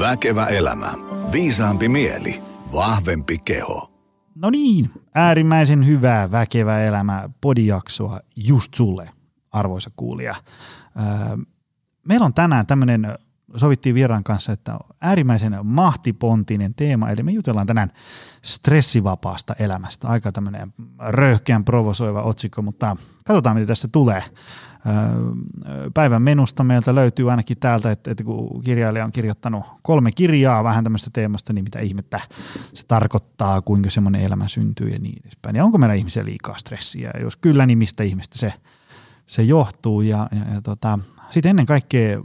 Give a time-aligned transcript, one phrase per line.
[0.00, 0.92] Väkevä elämä.
[1.32, 2.42] Viisaampi mieli.
[2.72, 3.90] Vahvempi keho.
[4.34, 9.10] No niin, äärimmäisen hyvää Väkevä elämä podijaksoa just sulle,
[9.52, 10.34] arvoisa kuulija.
[10.98, 11.36] Öö,
[12.08, 13.18] meillä on tänään tämmöinen,
[13.56, 17.90] sovittiin vieraan kanssa, että äärimmäisen mahtipontinen teema, eli me jutellaan tänään
[18.42, 20.08] stressivapaasta elämästä.
[20.08, 24.24] Aika tämmöinen röyhkeän provosoiva otsikko, mutta katsotaan mitä tästä tulee
[25.94, 30.84] päivän menusta meiltä löytyy ainakin täältä, että, että kun kirjailija on kirjoittanut kolme kirjaa vähän
[30.84, 32.20] tämmöistä teemasta, niin mitä ihmettä
[32.72, 35.56] se tarkoittaa, kuinka semmoinen elämä syntyy ja niin edespäin.
[35.56, 37.10] Ja onko meillä ihmisiä liikaa stressiä?
[37.20, 38.52] Jos kyllä, niin mistä ihmistä se,
[39.26, 40.00] se johtuu?
[40.00, 40.98] Ja, ja, ja tota,
[41.30, 42.20] sitten ennen kaikkea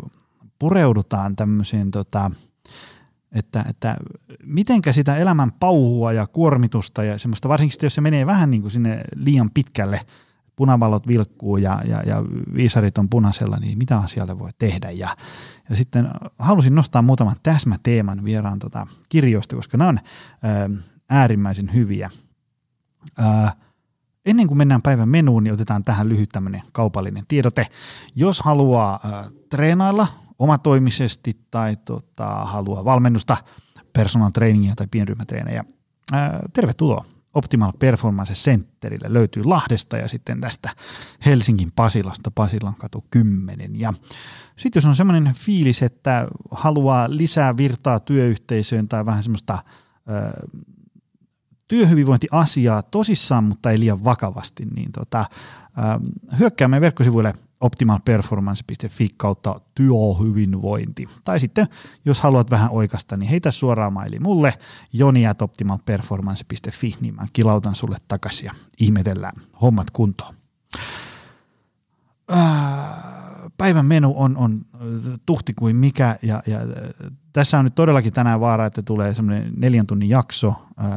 [0.60, 2.32] pureudutaan tämmöiseen, tota,
[3.32, 3.98] että, että
[4.44, 8.72] mitenkä sitä elämän pauhua ja kuormitusta ja semmoista, varsinkin jos se menee vähän niin kuin
[8.72, 10.02] sinne liian pitkälle–
[10.56, 12.24] punavalot vilkkuu ja, ja, ja
[12.56, 14.92] viisarit on punaisella, niin mitä asialle voi tehdä.
[14.92, 15.18] Ja,
[15.70, 16.10] ja sitten
[16.40, 20.00] halusin nostaa muutaman täsmäteeman vieraan tota kirjoista, koska nämä on
[20.44, 20.70] ää,
[21.10, 22.10] äärimmäisen hyviä.
[23.18, 23.54] Ää,
[24.26, 27.68] ennen kuin mennään päivän menuun, niin otetaan tähän lyhyt tämmöinen kaupallinen tiedote.
[28.16, 30.08] Jos haluaa ää, treenailla
[30.40, 33.38] omatoimisesti tai tota, haluaa valmennusta,
[33.94, 35.66] personal trainingia tai pienryhmätreenejä,
[36.12, 37.06] ää, tervetuloa
[37.36, 40.70] Optimal Performance Centerille löytyy Lahdesta ja sitten tästä
[41.26, 43.80] Helsingin Pasilasta, Pasilan katu 10.
[43.80, 43.94] Ja
[44.56, 49.64] sitten jos on semmoinen fiilis, että haluaa lisää virtaa työyhteisöön tai vähän semmoista
[50.10, 50.48] ö,
[51.68, 55.26] työhyvinvointiasiaa tosissaan, mutta ei liian vakavasti, niin tota,
[55.78, 61.06] ö, hyökkäämme verkkosivuille– optimalperformance.fi kautta työhyvinvointi.
[61.24, 61.68] Tai sitten,
[62.06, 64.54] jos haluat vähän oikasta, niin heitä suoraan maili mulle
[64.94, 70.36] joni.optimalperformance.fi, niin mä kilautan sulle takaisin ja ihmetellään hommat kuntoon.
[73.58, 74.66] Päivän menu on, on
[75.26, 76.60] tuhti kuin mikä, ja, ja
[77.34, 80.54] tässä on nyt todellakin tänään vaara, että tulee semmoinen neljän tunnin jakso,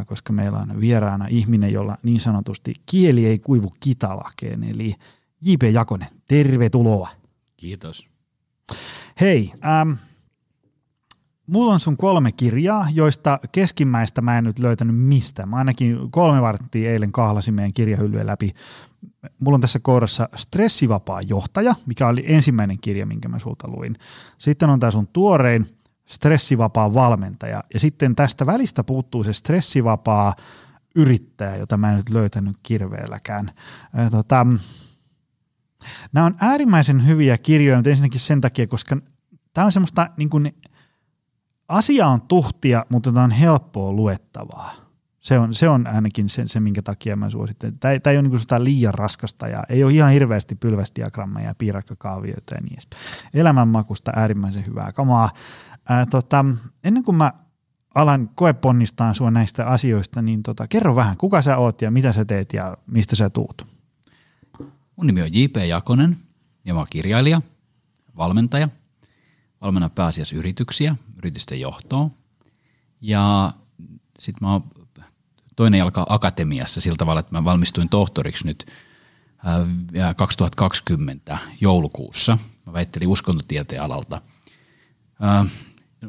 [0.06, 4.94] koska meillä on vieraana ihminen, jolla niin sanotusti kieli ei kuivu kitalakeen, eli–
[5.41, 5.62] J.P.
[5.62, 7.09] Jakonen, tervetuloa.
[7.56, 8.09] Kiitos.
[9.21, 9.93] Hei, ähm,
[11.47, 15.47] mulla on sun kolme kirjaa, joista keskimmäistä mä en nyt löytänyt mistä.
[15.47, 18.54] Mä ainakin kolme varttia eilen kahlasin meidän kirjahyllyä läpi.
[19.43, 23.97] Mulla on tässä kohdassa Stressivapaa johtaja, mikä oli ensimmäinen kirja, minkä mä sulta luin.
[24.38, 25.66] Sitten on tämä sun tuorein
[26.06, 27.65] Stressivapaa valmentaja.
[27.75, 30.34] Ja sitten tästä välistä puuttuu se Stressivapaa
[30.97, 33.50] yrittäjä, jota mä en nyt löytänyt kirveelläkään.
[33.98, 34.47] Äh, tota,
[36.12, 38.97] Nämä on äärimmäisen hyviä kirjoja, mutta ensinnäkin sen takia, koska
[39.55, 40.55] tämä on semmoista, niin kuin,
[41.69, 44.75] asia on tuhtia, mutta tämä on helppoa luettavaa.
[45.21, 47.78] Se on, se on ainakin se, se, minkä takia mä suosittelen.
[47.78, 51.55] Tämä, tämä ei ole niin sitä liian raskasta ja ei ole ihan hirveästi pylväsdiagrammeja ja
[51.55, 53.03] piirakkakaavioita ja niin edespäin.
[53.34, 55.31] Elämänmakusta äärimmäisen hyvää kamaa.
[55.89, 56.45] Ää, tota,
[56.84, 57.33] ennen kuin mä
[57.95, 62.25] alan koeponnistaa sua näistä asioista, niin tota, kerro vähän, kuka sä oot ja mitä sä
[62.25, 63.78] teet ja mistä sä tuut?
[64.98, 65.56] Mun nimi on J.P.
[65.56, 66.16] Jakonen
[66.64, 67.42] ja mä oon kirjailija,
[68.16, 68.69] valmentaja.
[69.60, 72.10] Valmennan pääasiassa yrityksiä, yritysten johtoa.
[73.00, 73.53] Ja
[74.19, 74.64] sitten mä oon
[75.56, 78.66] toinen jalka akatemiassa sillä tavalla, että mä valmistuin tohtoriksi nyt
[80.16, 82.38] 2020 joulukuussa.
[82.66, 84.20] Mä väittelin uskontotieteen alalta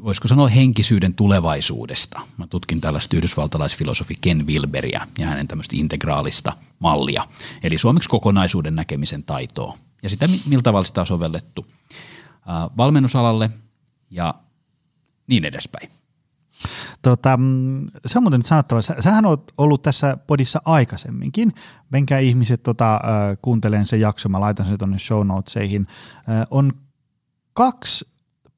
[0.04, 2.22] voisiko sanoa henkisyyden tulevaisuudesta.
[2.38, 7.26] Mä tutkin tällaista yhdysvaltalaisfilosofi Ken Wilberia ja hänen tämmöistä integraalista mallia,
[7.64, 11.66] eli suomeksi kokonaisuuden näkemisen taitoa ja sitä, millä tavalla sitä on sovellettu
[12.78, 13.50] valmennusalalle
[14.10, 14.34] ja
[15.28, 15.90] niin edespäin.
[17.02, 21.54] Tota, mm, se on muuten nyt sanottava, sähän oot ollut tässä podissa aikaisemminkin.
[21.90, 23.02] Menkää ihmiset tota,
[23.42, 25.88] kuuntelemaan se jakso, mä laitan sen tuonne show notesihin.
[26.52, 26.74] On
[27.54, 28.06] kaksi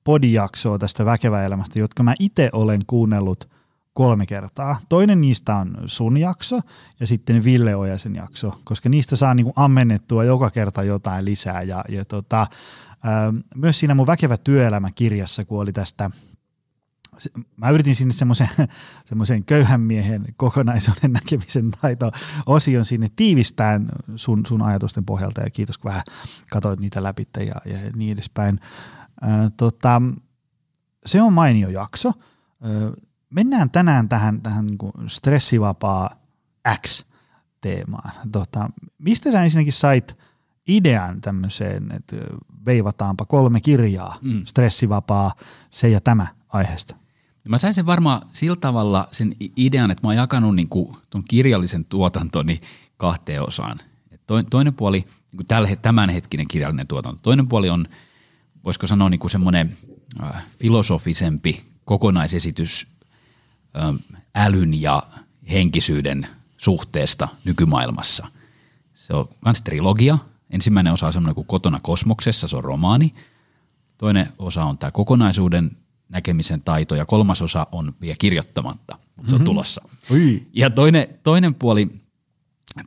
[0.04, 3.50] podijaksoa tästä väkeväelämästä, jotka mä itse olen kuunnellut
[3.94, 4.80] kolme kertaa.
[4.90, 6.60] Toinen niistä on sun jakso
[7.00, 11.62] ja sitten Ville Ojasen jakso, koska niistä saa niinku ammennettua joka kerta jotain lisää.
[11.62, 12.48] Ja, ja tota,
[13.04, 16.12] ää, myös siinä mun Väkevä työelämä-kirjassa, kun oli tästä
[17.58, 18.50] mä yritin sinne semmoisen,
[19.10, 22.12] semmoisen köyhän miehen kokonaisuuden näkemisen taito
[22.46, 26.04] osion sinne tiivistään sun, sun ajatusten pohjalta ja kiitos kun vähän
[26.52, 28.60] katsoit niitä läpi ja, ja niin edespäin
[29.58, 30.02] tota,
[31.06, 32.14] se on mainio jakso.
[33.30, 36.10] mennään tänään tähän, tähän niin kuin stressivapaa
[36.82, 38.12] X-teemaan.
[38.32, 40.18] Tota, mistä sä ensinnäkin sait
[40.68, 42.16] idean tämmöiseen, että
[42.66, 44.46] veivataanpa kolme kirjaa, mm.
[44.46, 45.34] stressivapaa,
[45.70, 46.96] se ja tämä aiheesta?
[47.50, 51.24] Mä sain sen varmaan sillä tavalla sen idean, että mä oon jakanut niin kuin ton
[51.24, 52.62] kirjallisen tuotantoni
[52.98, 53.78] kahteen osaan.
[54.50, 57.88] toinen puoli, niin kuin tämänhetkinen kirjallinen tuotanto, toinen puoli on–
[58.64, 59.78] voisiko sanoa niin kuin semmoinen
[60.60, 62.88] filosofisempi kokonaisesitys
[64.36, 65.04] älyn ja
[65.52, 66.28] henkisyyden
[66.58, 68.28] suhteesta nykymaailmassa.
[68.94, 70.18] Se on myös trilogia.
[70.50, 73.14] Ensimmäinen osa on semmoinen kuin Kotona kosmoksessa, se on romaani.
[73.98, 75.72] Toinen osa on tämä kokonaisuuden
[76.10, 79.82] näkemisen taito ja kolmas osa on vielä kirjoittamatta, mutta se on tulossa.
[80.12, 80.48] Ui.
[80.54, 81.88] Ja toinen, toinen puoli,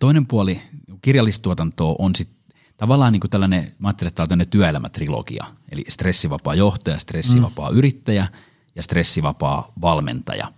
[0.00, 0.60] toinen puoli
[1.02, 2.43] kirjallistuotantoa on sitten
[2.76, 7.76] tavallaan niin kuin tällainen, mä ajattelen, että tämä on työelämätrilogia, eli stressivapaa johtaja, stressivapaa mm.
[7.76, 8.28] yrittäjä
[8.74, 10.52] ja stressivapaa valmentaja.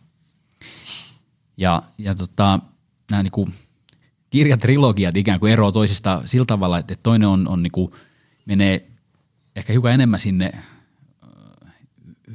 [1.57, 2.61] Ja, ja tota,
[3.11, 3.55] nämä niin kuin
[4.31, 7.93] kirjatrilogiat ikään kuin eroavat toisista sillä tavalla, että toinen on, on niin kuin,
[8.47, 8.87] menee
[9.57, 10.53] ehkä hiukan enemmän sinne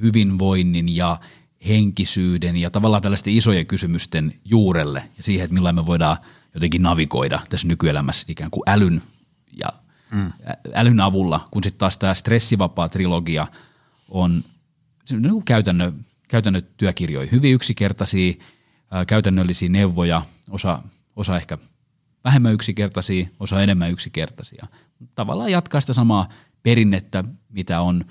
[0.01, 1.19] hyvinvoinnin ja
[1.67, 6.17] henkisyyden ja tavallaan tällaisten isojen kysymysten juurelle ja siihen, että millä me voidaan
[6.53, 9.01] jotenkin navigoida tässä nykyelämässä ikään kuin älyn
[9.59, 9.69] ja
[10.11, 10.31] mm.
[10.73, 13.47] älyn avulla, kun sitten taas tämä stressivapaa trilogia
[14.09, 14.43] on
[15.11, 15.93] niin kuin käytännön,
[16.27, 18.33] käytännön työkirjoja, hyvin yksinkertaisia,
[18.91, 20.81] ää, käytännöllisiä neuvoja, osa,
[21.15, 21.57] osa ehkä
[22.23, 24.67] vähemmän yksinkertaisia, osa enemmän yksinkertaisia.
[25.15, 26.29] Tavallaan jatkaa sitä samaa
[26.63, 28.05] perinnettä, mitä on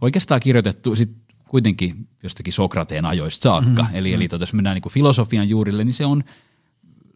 [0.00, 1.10] oikeastaan kirjoitettu sit
[1.48, 3.82] kuitenkin jostakin Sokrateen ajoista saakka.
[3.82, 3.96] Mm-hmm.
[3.96, 6.24] Eli, eli tota, jos mennään niin filosofian juurille, niin se on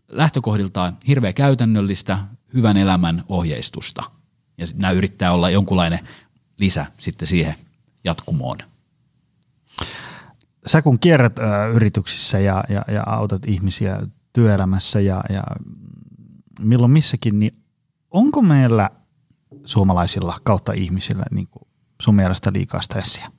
[0.09, 2.19] lähtökohdiltaan hirveän käytännöllistä,
[2.55, 4.03] hyvän elämän ohjeistusta.
[4.59, 6.09] Ja nämä yrittää olla jonkunlainen
[6.59, 7.55] lisä sitten siihen
[8.05, 8.59] jatkumoon.
[10.67, 11.43] Sä kun kierrät ö,
[11.75, 13.99] yrityksissä ja, ja, ja autat ihmisiä
[14.33, 15.43] työelämässä ja, ja
[16.61, 17.63] milloin missäkin, niin
[18.11, 18.91] onko meillä
[19.65, 21.69] suomalaisilla kautta ihmisillä niin kuin
[22.03, 23.33] sun mielestä liikaa stressiä?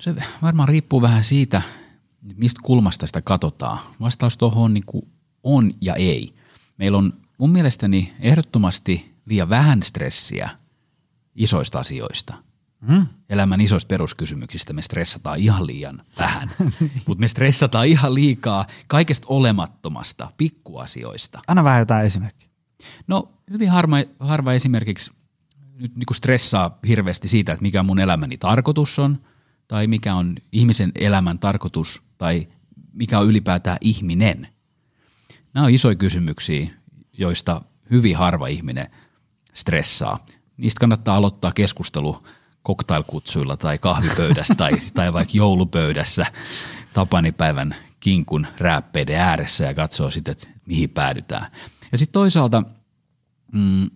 [0.00, 1.62] Se varmaan riippuu vähän siitä,
[2.36, 3.78] mistä kulmasta sitä katsotaan.
[4.00, 5.08] Vastaus tuohon on, niin kuin
[5.42, 6.35] on ja ei.
[6.78, 10.50] Meillä on mun mielestäni ehdottomasti liian vähän stressiä
[11.34, 12.34] isoista asioista.
[12.80, 13.06] Mm?
[13.28, 16.50] Elämän isoista peruskysymyksistä me stressataan ihan liian vähän,
[17.06, 21.40] mutta me stressataan ihan liikaa kaikesta olemattomasta, pikkuasioista.
[21.48, 22.48] Anna vähän jotain esimerkkiä.
[23.06, 25.12] No hyvin harva, harva esimerkiksi
[25.78, 29.18] nyt niin kuin stressaa hirveästi siitä, että mikä mun elämäni tarkoitus on,
[29.68, 32.48] tai mikä on ihmisen elämän tarkoitus, tai
[32.92, 34.48] mikä on ylipäätään ihminen.
[35.56, 36.70] Nämä on isoja kysymyksiä,
[37.18, 38.90] joista hyvin harva ihminen
[39.54, 40.26] stressaa.
[40.56, 42.26] Niistä kannattaa aloittaa keskustelu
[42.62, 46.26] koktailkutsuilla tai kahvipöydässä tai, tai vaikka joulupöydässä
[46.94, 51.46] tapanipäivän kinkun rääppeiden ääressä ja katsoo sitten, että mihin päädytään.
[51.92, 52.62] Ja sitten toisaalta
[53.52, 53.90] mm,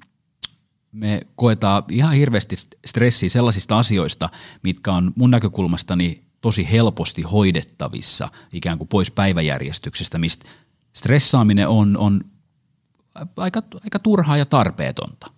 [0.93, 4.29] me koetaan ihan hirveästi stressiä sellaisista asioista,
[4.63, 10.49] mitkä on mun näkökulmastani tosi helposti hoidettavissa ikään kuin pois päiväjärjestyksestä, mistä
[10.93, 12.21] stressaaminen on, on
[13.37, 15.31] aika, aika turhaa ja tarpeetonta.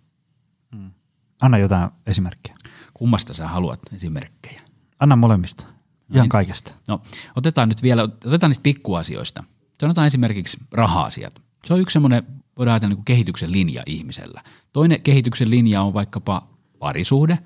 [1.43, 2.55] Anna jotain esimerkkiä.
[2.95, 4.63] Kummasta sä haluat esimerkkejä?
[5.01, 5.65] Anna molemmista.
[5.65, 6.29] Ihan niin.
[6.29, 6.73] kaikesta.
[6.89, 7.03] No,
[7.37, 9.45] otetaan nyt vielä, otetaan niistä pikkuasioista.
[9.81, 11.43] Sanotaan esimerkiksi raha-asiat.
[11.67, 12.23] Se on yksi semmoinen,
[12.59, 14.43] voidaan ajatella niin kehityksen linja ihmisellä.
[14.73, 16.49] Toinen kehityksen linja on vaikkapa
[16.79, 17.39] parisuhde,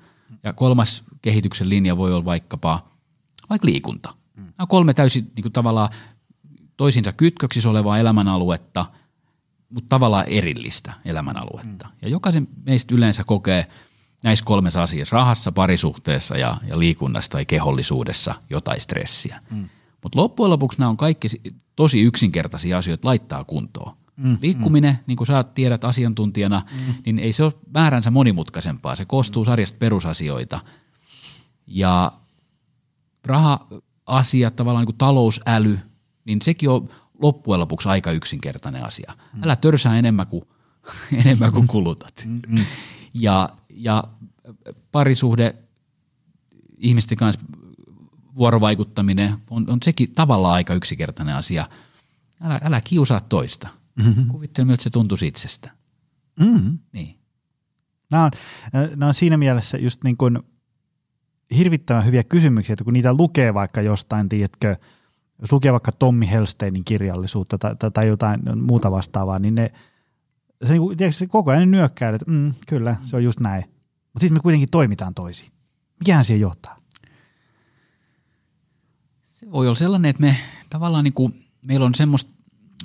[0.43, 2.91] ja kolmas kehityksen linja voi olla vaikkapa
[3.49, 4.13] vaikka liikunta.
[4.35, 5.89] Nämä on kolme täysin niin kuin tavallaan
[6.77, 8.85] toisinsa kytköksissä olevaa elämänaluetta,
[9.69, 11.89] mutta tavallaan erillistä elämänaluetta.
[12.01, 13.67] Ja jokaisen meistä yleensä kokee
[14.23, 19.41] näissä kolmessa asiassa, rahassa, parisuhteessa ja, ja liikunnassa tai kehollisuudessa jotain stressiä.
[19.49, 19.69] Mm.
[20.03, 21.41] Mutta loppujen lopuksi nämä on kaikki si-
[21.75, 23.93] tosi yksinkertaisia asioita laittaa kuntoon.
[24.17, 26.93] Mm, Liikkuminen, niin kuin sä tiedät asiantuntijana, mm.
[27.05, 28.95] niin ei se ole määränsä monimutkaisempaa.
[28.95, 30.59] Se koostuu sarjasta perusasioita.
[31.67, 32.11] Ja
[33.25, 35.79] raha-asiat, tavallaan niin kuin talousäly,
[36.27, 36.89] niin sekin on
[37.21, 39.13] loppujen lopuksi aika yksinkertainen asia.
[39.41, 40.43] Älä törsää enemmän kuin,
[41.25, 42.27] enemmän kuin kulutat.
[43.13, 44.03] Ja, ja
[44.91, 45.55] parisuhde,
[46.77, 47.41] ihmisten kanssa
[48.35, 51.69] vuorovaikuttaminen on, on sekin tavallaan aika yksinkertainen asia.
[52.41, 53.67] Älä, älä kiusaa toista.
[53.95, 54.27] Mm-hmm.
[54.27, 55.71] Kuvittele, miltä se tuntuisi itsestä.
[56.39, 56.77] Mm.
[56.91, 57.19] Niin.
[58.11, 58.31] Nämä on,
[58.89, 60.39] nämä on siinä mielessä just niin kuin
[61.57, 64.75] hirvittävän hyviä kysymyksiä, että kun niitä lukee vaikka jostain, tiedätkö,
[65.41, 69.71] jos lukee vaikka Tommi Helsteinin kirjallisuutta tai, tai, tai jotain muuta vastaavaa, niin ne,
[70.65, 73.63] se, niin kuin, tiedätkö, se koko ajan nyökkää, että mm, kyllä, se on just näin.
[74.13, 75.47] Mutta sitten me kuitenkin toimitaan toisin.
[75.99, 76.77] Mikähän siihen johtaa?
[79.23, 80.37] Se voi olla sellainen, että me
[80.69, 82.31] tavallaan niin kuin, meillä on semmoista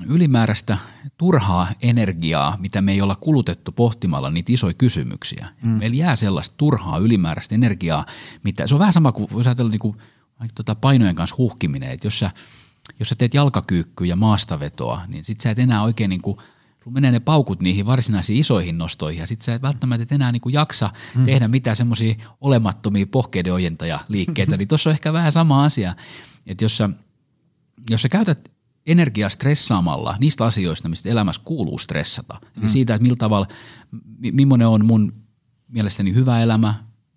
[0.07, 0.79] ylimääräistä
[1.19, 5.49] turhaa energiaa, mitä me ei olla kulutettu pohtimalla niitä isoja kysymyksiä.
[5.63, 5.71] Mm.
[5.71, 8.07] Meillä jää sellaista turhaa ylimääräistä energiaa,
[8.43, 9.97] mitä, se on vähän sama kuin jos ajatella niin kuin,
[10.55, 12.31] tota painojen kanssa huhkiminen, että jos sä,
[12.99, 16.37] jos sä teet jalkakyykkyä ja maastavetoa, niin sit sä et enää oikein niin kuin
[16.85, 20.33] sulla menee ne paukut niihin varsinaisiin isoihin nostoihin ja sitten sä et välttämättä et enää
[20.33, 21.25] niin kuin jaksa mm.
[21.25, 23.53] tehdä mitään semmoisia olemattomia pohkeiden
[24.09, 24.57] liikkeitä.
[24.57, 25.95] niin tuossa on ehkä vähän sama asia,
[26.47, 26.89] että jos sä,
[27.91, 28.53] jos sä käytät
[28.87, 32.63] energiaa stressaamalla niistä asioista, mistä elämässä kuuluu stressata, mm.
[32.63, 33.47] eli siitä, että millä tavalla,
[34.33, 35.13] millainen on mun
[35.69, 36.75] mielestäni hyvä elämä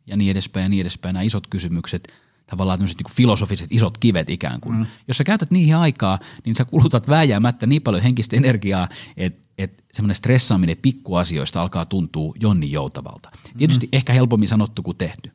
[0.08, 2.08] ja niin edespäin ja niin edespäin, nämä isot kysymykset–
[2.48, 4.78] tavallaan tämmöiset niin filosofiset isot kivet ikään kuin.
[4.78, 4.86] Mm.
[5.08, 9.84] Jos sä käytät niihin aikaa, niin sä kulutat vääjäämättä niin paljon henkistä energiaa, että et
[9.94, 13.30] semmoinen stressaaminen pikkuasioista alkaa tuntua jonni joutavalta.
[13.58, 13.90] Tietysti mm.
[13.94, 15.32] ehkä helpommin sanottu kuin tehty.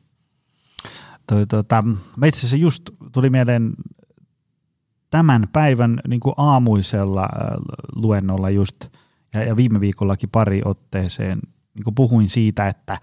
[1.27, 1.83] Toi, tota,
[2.25, 3.73] itse asiassa just tuli mieleen
[5.09, 7.29] tämän päivän niin kuin aamuisella äh,
[7.95, 8.85] luennolla just,
[9.33, 11.39] ja, ja viime viikollakin pari otteeseen
[11.73, 12.97] niin kuin puhuin siitä, että,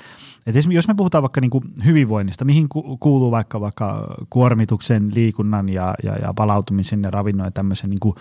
[0.46, 2.68] että jos me puhutaan vaikka niin kuin hyvinvoinnista, mihin
[3.00, 8.14] kuuluu vaikka, vaikka kuormituksen, liikunnan ja, ja, ja palautumisen ja ravinnon ja tämmöisen niin kuin,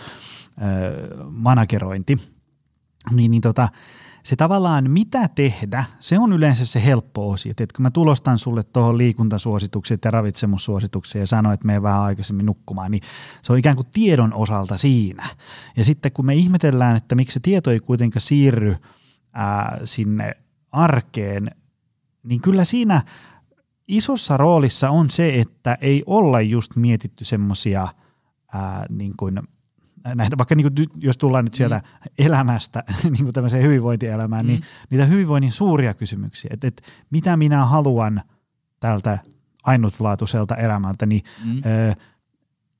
[0.61, 2.17] äh, managerointi,
[3.11, 3.69] niin, niin tota,
[4.23, 7.53] se tavallaan mitä tehdä, se on yleensä se helppo osio.
[7.75, 12.91] kun mä tulostan sulle tuohon liikuntasuositukset ja ravitsemussuositukset ja sanoin, että me vähän aikaisemmin nukkumaan,
[12.91, 13.01] niin
[13.41, 15.27] se on ikään kuin tiedon osalta siinä.
[15.77, 18.75] Ja sitten kun me ihmetellään, että miksi se tieto ei kuitenkaan siirry–
[19.37, 20.31] ää, sinne
[20.71, 21.51] arkeen,
[22.23, 23.01] niin kyllä siinä
[23.87, 27.87] isossa roolissa on se, että ei olla just mietitty semmoisia
[28.89, 29.39] niin kuin,
[30.15, 32.25] näitä, vaikka niin kuin, jos tullaan nyt sieltä mm.
[32.25, 34.63] elämästä niin kuin tämmöiseen hyvinvointielämään, niin mm.
[34.63, 38.21] niin niitä hyvinvoinnin suuria kysymyksiä, että, että mitä minä haluan
[38.79, 39.19] tältä
[39.63, 41.57] ainutlaatuiselta elämältä, niin mm.
[41.57, 41.95] ö,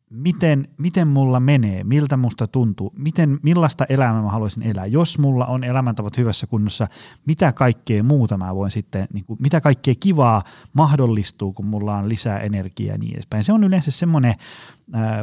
[0.10, 4.86] miten, miten mulla menee, miltä musta tuntuu, miten, millaista elämää mä haluaisin elää.
[4.86, 6.88] Jos mulla on elämäntavat hyvässä kunnossa,
[7.26, 12.10] mitä kaikkea muuta mä voin sitten, niin kuin, mitä kaikkea kivaa mahdollistuu, kun mulla on
[12.10, 13.44] lisää energiaa ja niin edespäin.
[13.44, 14.34] Se on yleensä semmoinen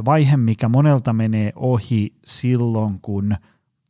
[0.05, 3.37] vaihe, mikä monelta menee ohi silloin, kun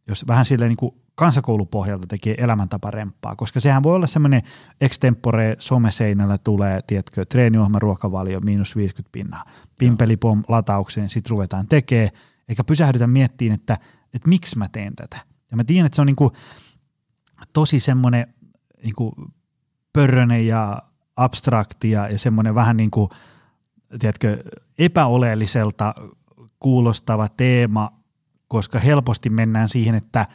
[0.08, 4.42] jos vähän silleen niin kuin kansakoulupohjalta tekee elämäntaparemppaa, koska sehän voi olla semmoinen
[4.80, 9.44] extempore someseinällä tulee, tiedätkö, treeniohjelma, ruokavalio, miinus 50 pinnaa,
[9.78, 12.10] pimpelipom lataukseen, sitten ruvetaan tekee,
[12.48, 13.78] eikä pysähdytä miettiin, että,
[14.14, 15.18] että miksi mä teen tätä.
[15.50, 16.30] Ja mä tiedän, että se on niin kuin
[17.52, 18.34] tosi semmoinen
[18.82, 19.12] niin kuin
[19.92, 20.82] pörrönen ja
[21.16, 23.10] abstraktia ja semmoinen vähän niin kuin,
[23.98, 24.44] tiedätkö,
[24.78, 25.94] epäoleelliselta
[26.58, 27.92] kuulostava teema,
[28.48, 30.26] koska helposti mennään siihen, että–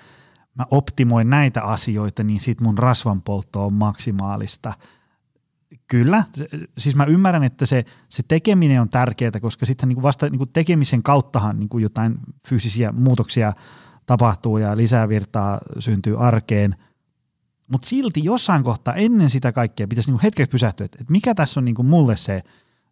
[0.56, 4.74] mä optimoin näitä asioita, niin sit mun rasvanpoltto on maksimaalista.
[5.88, 6.24] Kyllä,
[6.77, 11.03] siis mä ymmärrän, että se, se tekeminen on tärkeää, koska sitten niin vasta niin tekemisen
[11.03, 13.53] kauttahan niin jotain fyysisiä muutoksia
[14.06, 16.75] tapahtuu ja lisää virtaa syntyy arkeen.
[17.72, 21.65] Mutta silti jossain kohtaa ennen sitä kaikkea pitäisi niin hetkeksi pysähtyä, että, mikä tässä on
[21.65, 22.44] niin mulle se,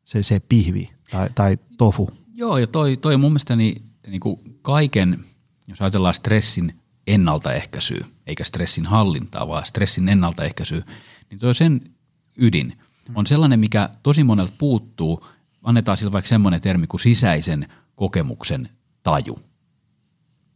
[0.04, 2.10] se, se pihvi tai, tai tofu.
[2.34, 4.22] Joo, ja toi, toi mun mielestä niin, niin
[4.62, 5.20] kaiken,
[5.68, 10.84] jos ajatellaan stressin ennaltaehkäisyä, eikä stressin hallintaa, vaan stressin ennaltaehkäisyä,
[11.30, 11.82] niin tuo sen
[12.38, 12.78] ydin
[13.16, 15.28] on sellainen, mikä tosi monelta puuttuu.
[15.64, 18.70] Annetaan sillä vaikka semmoinen termi kuin sisäisen kokemuksen
[19.04, 19.40] taju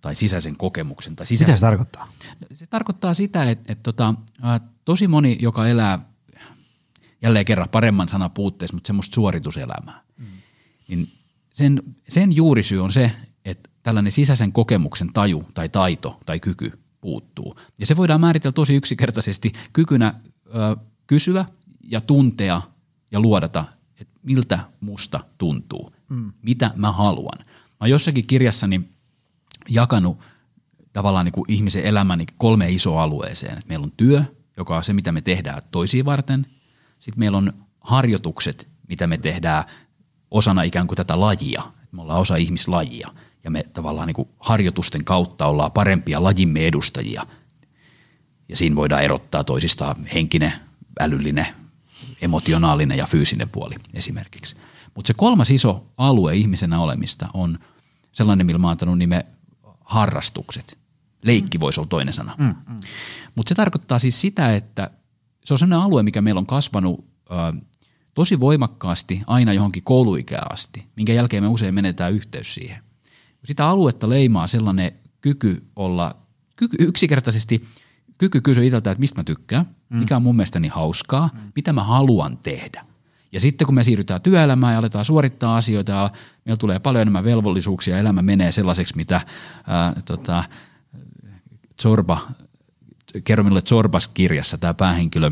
[0.01, 1.15] tai sisäisen kokemuksen.
[1.15, 1.53] Tai sisäisen.
[1.53, 2.11] Mitä se tarkoittaa?
[2.53, 4.15] Se tarkoittaa sitä, että, että tota,
[4.85, 5.99] tosi moni, joka elää
[7.21, 10.25] jälleen kerran paremman sanan puutteessa, mutta semmoista suorituselämää, mm.
[10.87, 11.11] niin
[11.53, 13.11] sen, sen juurisyy on se,
[13.83, 17.55] tällainen sisäisen kokemuksen taju tai taito tai kyky puuttuu.
[17.79, 20.13] Ja se voidaan määritellä tosi yksinkertaisesti kykynä
[20.45, 21.45] ö, kysyä
[21.83, 22.61] ja tuntea
[23.11, 23.65] ja luodata,
[23.99, 26.33] että miltä musta tuntuu, mm.
[26.41, 27.37] mitä mä haluan.
[27.39, 27.45] Mä
[27.79, 28.89] oon jossakin kirjassani
[29.69, 30.19] jakanut
[30.93, 33.57] tavallaan niin kuin ihmisen elämän kolme isoa alueeseen.
[33.57, 34.23] Et meillä on työ,
[34.57, 36.45] joka on se, mitä me tehdään toisiin varten.
[36.99, 39.63] Sitten meillä on harjoitukset, mitä me tehdään
[40.31, 41.63] osana ikään kuin tätä lajia.
[41.91, 43.09] Me ollaan osa ihmislajia
[43.43, 47.25] ja me tavallaan niin kuin harjoitusten kautta ollaan parempia lajimme edustajia.
[48.49, 50.53] Ja siinä voidaan erottaa toisistaan henkinen,
[50.99, 51.47] älyllinen,
[52.21, 54.55] emotionaalinen ja fyysinen puoli esimerkiksi.
[54.95, 57.59] Mutta se kolmas iso alue ihmisenä olemista on
[58.11, 59.25] sellainen, millä mä oon antanut nime
[59.81, 60.77] harrastukset.
[61.23, 62.35] Leikki voisi olla toinen sana.
[62.37, 62.79] Mm, mm.
[63.35, 64.91] Mutta se tarkoittaa siis sitä, että
[65.45, 67.61] se on sellainen alue, mikä meillä on kasvanut ö,
[68.13, 72.83] tosi voimakkaasti aina johonkin kouluikään asti, minkä jälkeen me usein menetään yhteys siihen
[73.45, 76.15] sitä aluetta leimaa sellainen kyky olla,
[76.55, 77.61] kyky, yksinkertaisesti
[78.17, 79.97] kyky kysyä itseltä, että mistä mä tykkään, mm.
[79.97, 81.51] mikä on mun mielestäni hauskaa, mm.
[81.55, 82.85] mitä mä haluan tehdä.
[83.31, 86.11] Ja sitten kun me siirrytään työelämään ja aletaan suorittaa asioita ja
[86.45, 89.21] meillä tulee paljon enemmän velvollisuuksia, elämä menee sellaiseksi, mitä
[89.67, 90.43] ää, tota,
[91.81, 92.27] Zorba,
[93.23, 95.31] kerro minulle Zorbas kirjassa tämä päähenkilö,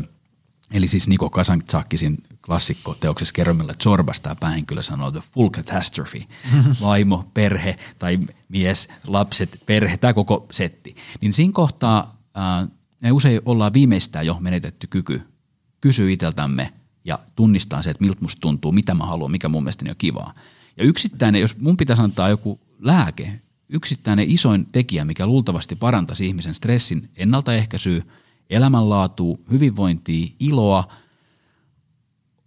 [0.70, 6.26] eli siis Niko Kasantsakisin klassikko teoksessa Kerromilla Zorbasta tämä päähenkilö sanoo the full catastrophe,
[6.82, 8.18] vaimo, perhe tai
[8.48, 10.96] mies, lapset, perhe, tämä koko setti.
[11.20, 12.66] Niin siinä kohtaa ää,
[13.00, 15.22] me usein ollaan viimeistään jo menetetty kyky
[15.80, 16.72] kysyä itseltämme
[17.04, 20.34] ja tunnistaa se, että miltä musta tuntuu, mitä mä haluan, mikä mun mielestäni on kivaa.
[20.76, 26.54] Ja yksittäinen, jos mun pitäisi antaa joku lääke, yksittäinen isoin tekijä, mikä luultavasti parantaisi ihmisen
[26.54, 28.02] stressin ennaltaehkäisyä,
[28.50, 30.92] elämänlaatua, hyvinvointia, iloa,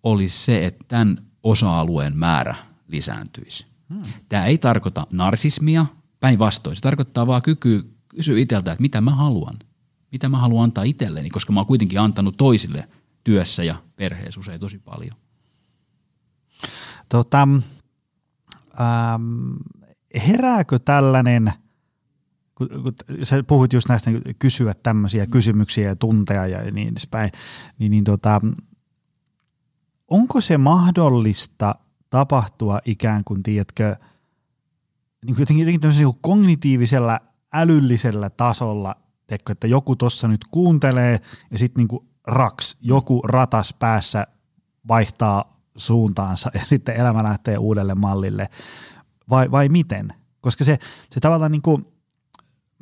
[0.03, 2.55] olisi se, että tämän osa-alueen määrä
[2.87, 3.65] lisääntyisi.
[3.89, 4.01] Hmm.
[4.29, 5.85] Tämä ei tarkoita narsismia,
[6.19, 6.75] päinvastoin.
[6.75, 7.83] Se tarkoittaa vaan kykyä
[8.15, 9.59] kysyä itseltä, että mitä mä haluan.
[10.11, 12.89] Mitä mä haluan antaa itselleni, koska mä oon kuitenkin antanut toisille
[13.23, 15.15] työssä ja perheessä usein tosi paljon.
[17.09, 17.47] Tota,
[18.79, 19.53] ähm,
[20.27, 21.53] herääkö tällainen,
[22.55, 22.93] kun, kun
[23.23, 25.31] sä puhut just näistä niin kysyä tämmöisiä mm.
[25.31, 27.31] kysymyksiä ja tunteja ja niin edespäin,
[27.79, 28.41] niin, niin tota,
[30.07, 31.75] onko se mahdollista
[32.09, 33.95] tapahtua ikään kuin, tiedätkö,
[35.25, 37.19] niin jotenkin, jotenkin niin kognitiivisella,
[37.53, 38.95] älyllisellä tasolla,
[39.27, 41.19] tiedätkö, että joku tuossa nyt kuuntelee
[41.51, 44.27] ja sitten niin raks, joku ratas päässä
[44.87, 48.49] vaihtaa suuntaansa ja sitten elämä lähtee uudelle mallille
[49.29, 50.13] vai, vai miten?
[50.41, 50.79] Koska se,
[51.11, 51.92] se tavallaan niin kuin,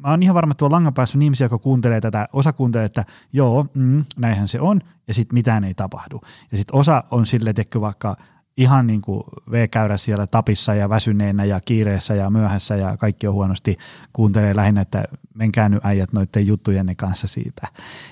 [0.01, 2.86] mä oon ihan varma, että tuolla langan päässä on ihmisiä, jotka kuuntelee tätä, osa kuuntelee,
[2.86, 6.22] että joo, mm, näinhän se on, ja sitten mitään ei tapahdu.
[6.51, 8.15] Ja sitten osa on sille tekky vaikka
[8.58, 13.34] ihan niin kuin V-käyrä siellä tapissa ja väsyneenä ja kiireessä ja myöhässä ja kaikki on
[13.34, 13.77] huonosti,
[14.13, 15.03] kuuntelee lähinnä, että
[15.34, 17.67] menkää nyt äijät noiden juttujenne kanssa siitä.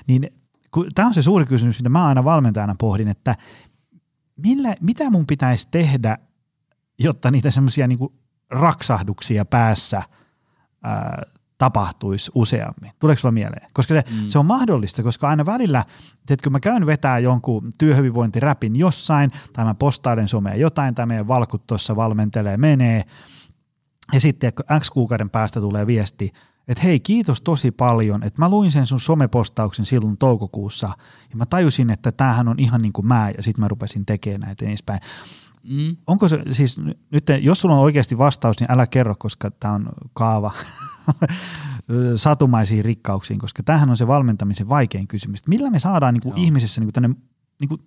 [0.08, 0.34] Niin
[0.96, 3.36] tämä on se suuri kysymys, mitä mä aina valmentajana pohdin, että
[4.36, 6.18] millä, mitä mun pitäisi tehdä,
[7.00, 8.00] jotta niitä semmoisia niin
[8.50, 10.04] raksahduksia päässä
[10.84, 11.24] ää,
[11.60, 12.92] tapahtuisi useammin.
[13.00, 13.68] Tuleeko sulla mieleen?
[13.74, 14.28] Koska se, mm.
[14.28, 15.86] se on mahdollista, koska aina välillä,
[16.30, 21.28] että kun mä käyn vetää jonkun työhyvinvointiräpin jossain, tai mä postailen someen jotain, tai meidän
[21.28, 23.04] valkut tuossa valmentelee, menee,
[24.14, 26.34] ja sitten X kuukauden päästä tulee viesti,
[26.68, 30.88] että hei kiitos tosi paljon, että mä luin sen sun somepostauksen silloin toukokuussa,
[31.30, 34.42] ja mä tajusin, että tämähän on ihan niin kuin mä, ja sitten mä rupesin tekemään
[34.42, 35.00] näitä edespäin.
[35.70, 35.98] Mm.
[36.08, 36.80] Onko se siis
[37.12, 40.52] nyt, jos sulla on oikeasti vastaus, niin älä kerro, koska tämä on kaava
[42.16, 45.48] satumaisiin rikkauksiin, koska tämähän on se valmentamisen vaikein kysymys.
[45.48, 47.10] Millä me saadaan niin kuin ihmisessä niin kuin tänne
[47.60, 47.82] niin kuin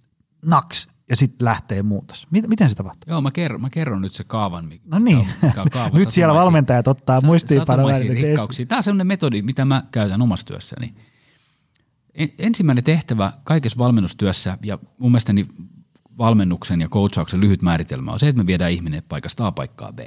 [0.46, 2.26] naks ja sitten lähtee muutos.
[2.30, 3.12] Miten se tapahtuu?
[3.12, 4.64] Joo, mä kerron, mä kerron nyt se kaavan.
[4.64, 7.96] Mikä, no niin, mikä on kaava, nyt siellä valmentajat ottaa sa- muistiinpanoja.
[8.68, 10.94] Tämä on sellainen metodi, mitä mä käytän omassa työssäni.
[12.38, 15.46] Ensimmäinen tehtävä kaikessa valmennustyössä ja mun mielestäni
[16.18, 19.98] valmennuksen ja coachauksen lyhyt määritelmä on se, että me viedään ihminen paikasta A paikkaa B.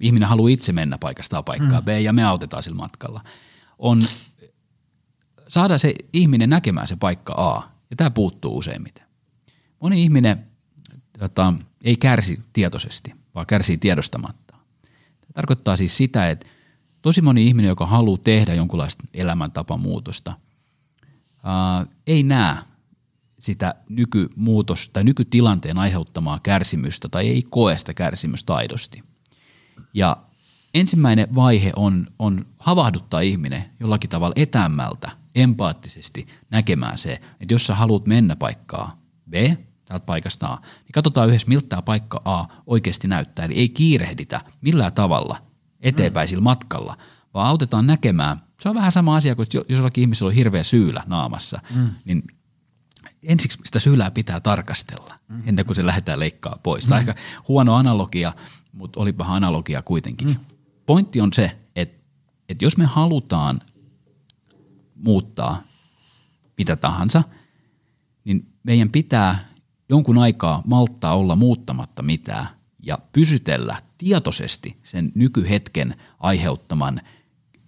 [0.00, 1.84] Ihminen haluaa itse mennä paikasta A paikkaa mm.
[1.84, 3.24] B ja me autetaan sillä matkalla.
[3.78, 4.02] On
[5.48, 9.06] saada se ihminen näkemään se paikka A ja tämä puuttuu useimmiten.
[9.80, 10.46] Moni ihminen
[11.20, 14.56] jota, ei kärsi tietoisesti, vaan kärsii tiedostamatta.
[15.20, 16.46] Tämä tarkoittaa siis sitä, että
[17.02, 20.34] tosi moni ihminen, joka haluaa tehdä jonkunlaista elämäntapamuutosta,
[21.42, 22.56] ää, ei näe
[23.46, 29.02] sitä nykymuutos tai nykytilanteen aiheuttamaa kärsimystä tai ei koe sitä kärsimystä aidosti.
[29.94, 30.16] Ja
[30.74, 37.74] ensimmäinen vaihe on, on havahduttaa ihminen jollakin tavalla etämmältä, empaattisesti näkemään se, että jos sä
[37.74, 38.98] haluat mennä paikkaa
[39.30, 39.34] B,
[39.84, 43.44] täältä paikasta A, niin katsotaan yhdessä, miltä tämä paikka A oikeasti näyttää.
[43.44, 45.42] Eli ei kiirehditä millään tavalla
[45.80, 46.96] eteenpäin sillä matkalla,
[47.34, 48.40] vaan autetaan näkemään.
[48.60, 51.88] Se on vähän sama asia kuin jos jollakin ihmisellä on hirveä syylä naamassa, mm.
[52.04, 52.22] niin
[53.22, 55.42] ensiksi sitä syylää pitää tarkastella mm.
[55.46, 56.84] ennen kuin se lähdetään leikkaa pois.
[56.84, 56.88] Mm.
[56.88, 58.32] Tämä on ehkä huono analogia,
[58.72, 60.28] mutta olipahan analogia kuitenkin.
[60.28, 60.36] Mm.
[60.86, 62.04] Pointti on se, että,
[62.48, 63.60] että jos me halutaan
[64.94, 65.62] muuttaa
[66.58, 67.22] mitä tahansa,
[68.24, 69.48] niin meidän pitää
[69.88, 72.48] jonkun aikaa malttaa olla muuttamatta mitään
[72.82, 77.00] ja pysytellä tietoisesti sen nykyhetken aiheuttaman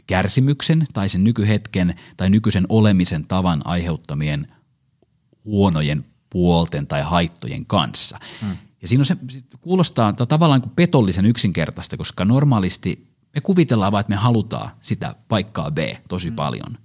[0.06, 4.52] kärsimyksen tai sen nykyhetken tai nykyisen olemisen tavan aiheuttamien
[5.48, 8.18] huonojen puolten tai haittojen kanssa.
[8.40, 8.56] Hmm.
[8.82, 9.16] Ja siinä on se,
[9.60, 15.70] kuulostaa tavallaan kuin petollisen yksinkertaista, koska normaalisti me kuvitellaan vain, että me halutaan sitä paikkaa
[15.70, 16.36] B tosi hmm.
[16.36, 16.78] paljon.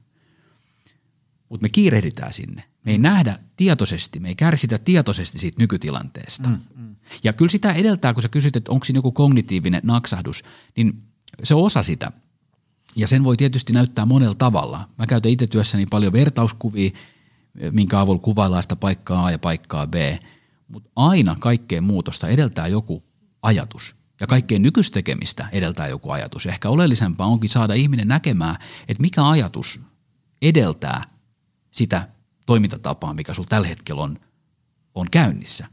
[1.50, 2.64] Mutta me kiirehditään sinne.
[2.86, 6.48] Me ei nähdä tietoisesti, me ei kärsitä tietoisesti siitä nykytilanteesta.
[6.48, 6.60] Hmm.
[6.78, 6.96] Hmm.
[7.24, 10.44] Ja kyllä sitä edeltää, kun sä kysyt, että onko siinä joku kognitiivinen naksahdus,
[10.76, 11.04] niin
[11.44, 12.12] se on osa sitä.
[12.96, 14.90] Ja sen voi tietysti näyttää monella tavalla.
[14.98, 16.92] Mä käytän itse työssäni paljon vertauskuvia,
[17.72, 19.94] minkä avulla kuvaillaan sitä paikkaa A ja paikkaa B.
[20.68, 23.04] Mutta aina kaikkeen muutosta edeltää joku
[23.42, 23.96] ajatus.
[24.20, 26.46] Ja kaikkeen nykyistekemistä edeltää joku ajatus.
[26.46, 28.56] Ja ehkä oleellisempaa onkin saada ihminen näkemään,
[28.88, 29.80] että mikä ajatus
[30.42, 31.04] edeltää
[31.72, 32.08] sitä
[32.46, 34.18] toimintatapaa, mikä sulla tällä hetkellä on
[34.96, 35.68] on käynnissä.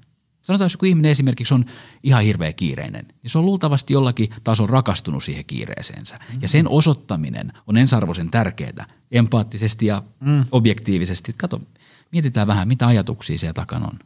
[0.50, 1.64] Sanotaan, jos joku ihminen esimerkiksi on
[2.02, 6.18] ihan hirveä kiireinen, niin se on luultavasti jollakin tason rakastunut siihen kiireeseensä.
[6.40, 10.44] Ja sen osoittaminen on ensarvoisen tärkeää empaattisesti ja mm.
[10.52, 11.34] objektiivisesti.
[11.36, 11.62] Kato,
[12.12, 13.98] mietitään vähän, mitä ajatuksia siellä takana on.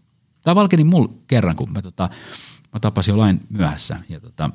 [0.43, 2.11] Tämä valkeni mulla kerran, kun mä, tota,
[2.73, 3.97] mä tapasin jo lain myöhässä.
[4.09, 4.51] Ja tota,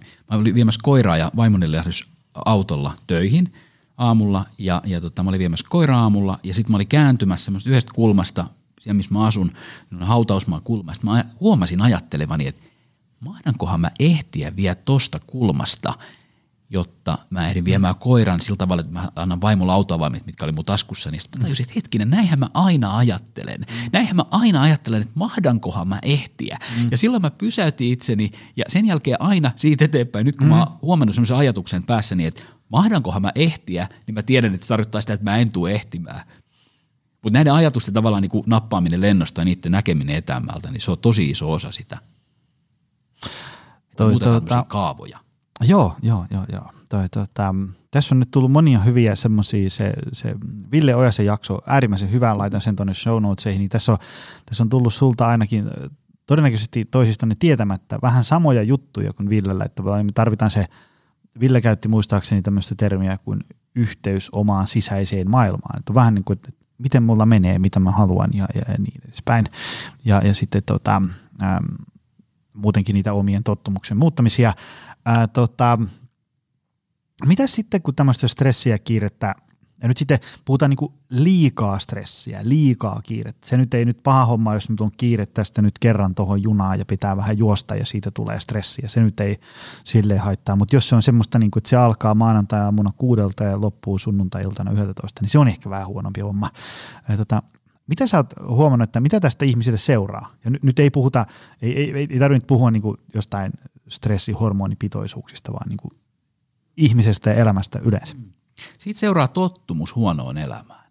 [0.00, 2.04] mä olin viemässä koiraa ja vaimoni lähdys
[2.44, 3.54] autolla töihin
[3.96, 4.46] aamulla.
[4.58, 8.46] Ja, ja tota, mä olin viemässä koiraa aamulla ja sitten mä olin kääntymässä yhdestä kulmasta,
[8.84, 9.52] siellä missä mä asun,
[10.00, 11.06] hautausmaan kulmasta.
[11.06, 12.62] Mä huomasin ajattelevani, että
[13.20, 15.94] mahdankohan mä ehtiä vielä tosta kulmasta–
[16.74, 20.64] jotta mä ehdin viemään koiran sillä tavalla, että mä annan vaimolla autoavaimet, mitkä oli mun
[20.64, 23.66] taskussa, niin sitten mä tajusin, että hetkinen, näinhän mä aina ajattelen.
[23.92, 26.58] Näinhän mä aina ajattelen, että mahdankohan mä ehtiä.
[26.80, 26.88] Mm.
[26.90, 30.50] Ja silloin mä pysäytin itseni ja sen jälkeen aina siitä eteenpäin, nyt kun mm.
[30.50, 34.68] mä oon huomannut semmoisen ajatuksen päässäni, että mahdankohan mä ehtiä, niin mä tiedän, että se
[34.68, 36.20] tarkoittaa sitä, että mä en tule ehtimään.
[37.24, 40.98] Mutta näiden ajatusten tavallaan niin kuin nappaaminen lennosta ja niiden näkeminen etämältä, niin se on
[40.98, 41.98] tosi iso osa sitä.
[43.96, 45.18] Toi, tuota, kaavoja.
[45.60, 46.70] Joo, joo, joo, joo.
[46.88, 47.54] Toi, tota,
[47.90, 50.34] tässä on nyt tullut monia hyviä semmoisia, se, se
[50.72, 53.98] Ville Ojasen jakso, äärimmäisen hyvä, laitan sen tuonne show notesihin, niin tässä on,
[54.46, 55.70] tässä on tullut sulta ainakin
[56.26, 60.66] todennäköisesti toisistanne tietämättä vähän samoja juttuja kuin Villellä, että me tarvitaan se,
[61.40, 66.63] Ville käytti muistaakseni tämmöistä termiä kuin yhteys omaan sisäiseen maailmaan, että vähän niin kuin, että
[66.78, 69.46] miten mulla menee, mitä mä haluan ja, ja, ja niin edespäin.
[70.04, 71.02] Ja, ja sitten tota,
[71.42, 71.64] ähm,
[72.54, 74.52] muutenkin niitä omien tottumuksen muuttamisia.
[75.04, 75.78] Ää, tota,
[77.26, 79.34] mitä sitten, kun tämmöistä stressiä ja kiirettä,
[79.84, 83.48] ja nyt sitten puhutaan niin liikaa stressiä, liikaa kiirettä.
[83.48, 86.78] Se nyt ei nyt paha homma, jos nyt on kiire tästä nyt kerran tuohon junaan
[86.78, 88.88] ja pitää vähän juosta ja siitä tulee stressiä.
[88.88, 89.40] Se nyt ei
[89.84, 93.60] silleen haittaa, mutta jos se on semmoista, niin kuin, että se alkaa maanantai-aamuna kuudelta ja
[93.60, 96.50] loppuu sunnuntai-iltana 11, niin se on ehkä vähän huonompi homma.
[97.16, 97.42] Tota,
[97.86, 100.32] mitä sä oot huomannut, että mitä tästä ihmisille seuraa?
[100.44, 101.26] Ja nyt, nyt ei puhuta,
[101.62, 103.52] ei, ei, ei, ei tarvitse puhua niin kuin jostain
[103.88, 105.92] stressihormonipitoisuuksista, vaan niin kuin
[106.76, 108.14] ihmisestä ja elämästä yleensä.
[108.14, 108.33] Mm.
[108.78, 110.84] Siitä seuraa tottumus huonoon elämään.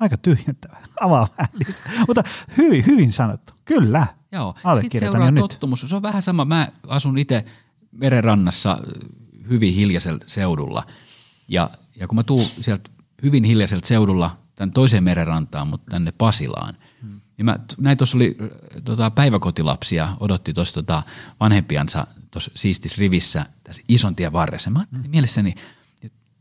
[0.00, 0.76] Aika tyhjentävä.
[1.00, 1.92] Avaa vähän lisää.
[2.08, 2.22] Mutta
[2.56, 3.52] hyvin, hyvin sanottu.
[3.64, 4.06] Kyllä.
[4.32, 4.54] Joo.
[4.80, 5.80] Sitten seuraa tottumus.
[5.80, 6.44] Se on vähän sama.
[6.44, 7.44] Mä asun itse
[7.92, 8.78] merenrannassa
[9.48, 10.86] hyvin hiljaisella seudulla.
[11.48, 12.90] Ja, ja kun mä tuun sieltä
[13.22, 16.74] hyvin hiljaiselta seudulla tämän toiseen merenrantaan, mutta tänne Pasilaan–
[17.40, 18.36] niin mä, näin tuossa oli
[18.84, 21.02] tota, päiväkotilapsia, odotti tuossa tota,
[21.40, 24.70] vanhempiansa tuossa siistis rivissä tässä ison tien varressa.
[24.70, 25.10] Mä ajattelin mm.
[25.10, 25.54] mielessäni,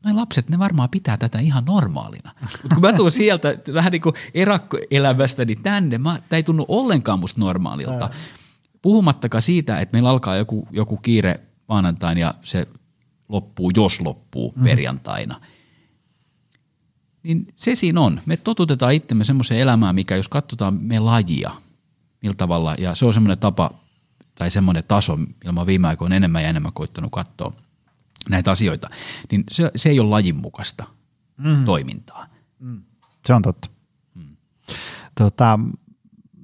[0.03, 2.31] noin lapset, ne varmaan pitää tätä ihan normaalina.
[2.61, 7.19] Mutta kun mä tuun sieltä vähän niin kuin erakkoelämästä niin tänne, tämä ei tunnu ollenkaan
[7.19, 8.09] musta normaalilta.
[8.81, 11.35] Puhumattakaan siitä, että meillä alkaa joku, joku kiire
[11.67, 12.67] maanantain ja se
[13.29, 14.63] loppuu, jos loppuu mm.
[14.63, 15.41] perjantaina–
[17.23, 18.21] niin se siinä on.
[18.25, 21.51] Me totutetaan itsemme semmoiseen elämään, mikä jos katsotaan me lajia,
[22.21, 23.71] millä tavalla, ja se on semmoinen tapa
[24.35, 27.53] tai semmoinen taso, millä mä viime aikoina enemmän ja enemmän koittanut katsoa
[28.29, 28.89] näitä asioita,
[29.31, 30.85] niin se, se ei ole lajin mukaista
[31.37, 31.65] mm.
[31.65, 32.27] toimintaa.
[32.59, 32.81] Mm.
[33.25, 33.69] Se on totta.
[34.15, 34.35] Mm.
[35.15, 35.59] Tota,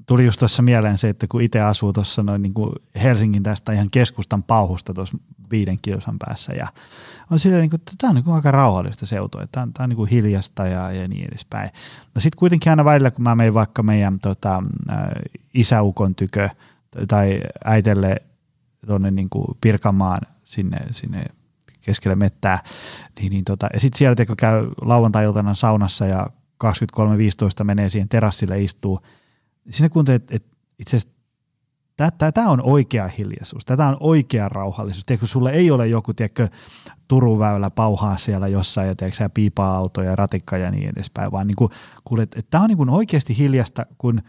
[0.06, 2.72] tuli just tuossa mieleen se, että kun itse asuu tuossa noin niin kuin
[3.04, 5.18] Helsingin tästä ihan keskustan pauhusta tuossa
[5.52, 6.68] viiden kilsan päässä ja
[7.32, 9.74] on silleen, niin kuin, että tämä on niin kuin aika rauhallista seutua, että tämä on,
[9.74, 11.70] tämä on niin kuin hiljasta ja, ja niin edespäin.
[12.16, 14.64] No sitten kuitenkin aina välillä, kun mä menen vaikka meidän tota,
[15.54, 16.50] isäukon tykö
[17.08, 18.16] tai äitelle
[18.88, 21.26] tuonne niin kuin Pirkanmaan sinne, sinne
[21.86, 22.60] keskelle mettää,
[23.20, 26.28] niin, niin tota, ja sitten siellä teko käy lauantai-iltana saunassa ja
[26.64, 29.00] 23.15 menee siihen terassille istuu,
[29.70, 31.16] sinne kuuntelee, että, että itse asiassa
[32.34, 35.06] Tämä on oikea hiljaisuus, tätä on oikea rauhallisuus.
[35.06, 36.48] Tiedätkö, sulle ei ole joku tiedätkö,
[37.08, 41.48] Turun väylä pauhaa siellä jossain ja tiedätkö, piipaa autoja ja ratikka ja niin edespäin, vaan
[41.48, 41.72] niin kuin,
[42.06, 44.22] kuulet, että tämä on niin kuin oikeasti hiljasta, kun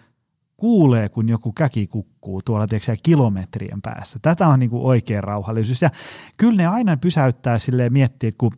[0.56, 4.18] kuulee, kun joku käki kukkuu tuolla tiedätkö, kilometrien päässä.
[4.22, 5.82] Tätä on niin kuin oikea rauhallisuus.
[5.82, 5.90] Ja
[6.36, 8.52] kyllä ne aina pysäyttää silleen miettiä, että kun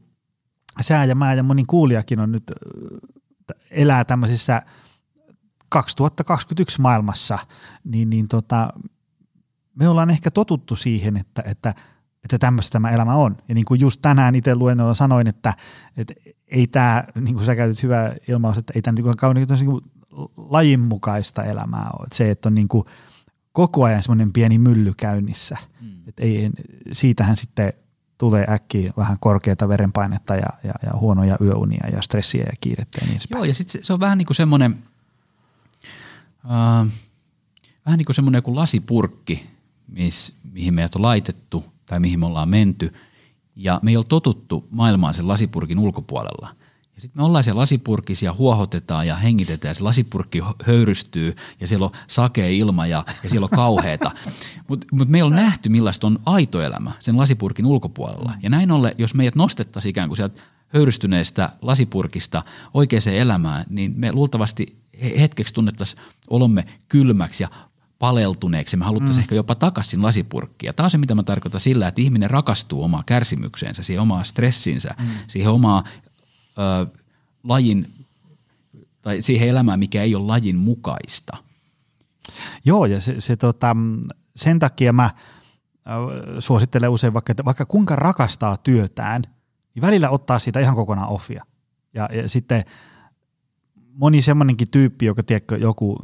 [0.81, 2.53] sää ja mä ja moni kuulijakin on nyt
[3.71, 4.63] elää tämmöisissä
[5.69, 7.39] 2021 maailmassa,
[7.85, 8.73] niin, niin tota,
[9.75, 11.75] me ollaan ehkä totuttu siihen, että, että,
[12.25, 13.37] että tämmöistä tämä elämä on.
[13.49, 15.55] Ja niin kuin just tänään itse luennolla sanoin, että,
[15.97, 16.15] että
[16.47, 19.85] ei tämä, niin kuin sä käytit hyvä ilmaus, että ei tämä niin kuin
[20.37, 22.05] lajinmukaista elämää ole.
[22.05, 22.85] Että se, että on niin kuin
[23.53, 25.57] koko ajan semmoinen pieni mylly käynnissä.
[25.81, 26.09] Mm.
[26.09, 26.51] Että ei,
[26.93, 27.73] siitähän sitten
[28.19, 33.07] tulee äkkiä vähän korkeata verenpainetta ja, ja, ja huonoja yöunia ja stressiä ja kiirettä ja
[33.07, 34.79] niin Joo, ja sitten se, se on vähän niin kuin semmoinen,
[36.45, 36.87] äh,
[37.87, 39.47] vähän niin kuin semmoinen kuin lasipurkki,
[39.89, 42.95] miss, mihin meidät on laitettu tai mihin me ollaan menty,
[43.57, 46.57] ja me ei ole totuttu maailmaan sen lasipurkin ulkopuolella.
[46.99, 51.67] Ja sitten me ollaan siellä lasipurkissa ja huohotetaan ja hengitetään ja se lasipurkki höyrystyy ja
[51.67, 54.11] siellä on sakea ilma ja, ja siellä on kauheeta.
[54.69, 58.35] Mutta mut meillä on nähty millaista on aito elämä sen lasipurkin ulkopuolella.
[58.43, 62.43] Ja näin ollen, jos meidät nostettaisiin ikään kuin sieltä höyrystyneestä lasipurkista
[62.75, 64.77] oikeaan elämään, niin me luultavasti
[65.21, 67.49] hetkeksi tunnettaisiin olomme kylmäksi ja
[67.99, 68.77] paleltuneeksi.
[68.77, 69.25] Me haluttaisiin mm.
[69.25, 70.73] ehkä jopa takaisin lasipurkkia.
[70.73, 74.95] Tämä on se, mitä mä tarkoitan sillä, että ihminen rakastuu omaa kärsimykseensä, siihen omaa stressinsä,
[74.99, 75.07] mm.
[75.27, 75.85] siihen omaa
[76.59, 76.87] ö,
[77.45, 77.93] lajin
[79.03, 81.37] tai siihen elämään, mikä ei ole lajin mukaista.
[82.65, 83.77] Joo, ja se, se tota,
[84.37, 85.11] sen takia mä
[86.39, 89.23] suosittelen usein vaikka, että vaikka kuinka rakastaa työtään,
[89.75, 91.45] niin välillä ottaa siitä ihan kokonaan offia.
[91.95, 92.65] Ja, ja sitten
[93.93, 95.97] moni semmoinenkin tyyppi, joka tiedätkö, joku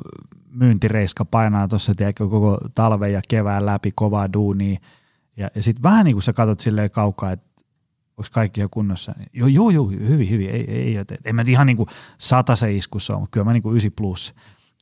[0.51, 4.81] myyntireiska painaa tuossa koko talven ja kevään läpi kovaa duunia,
[5.37, 7.54] ja, ja sitten vähän niin kuin sä katsot silleen kaukaa, että
[8.17, 9.15] onko kaikki jo kunnossa.
[9.33, 10.51] Joo, joo, joo, hyvin, hyvin.
[10.51, 11.89] Ei, ei, ei, en mä ihan niin kuin
[12.55, 14.35] se iskussa ole, mutta kyllä mä niin kuin 9 plus.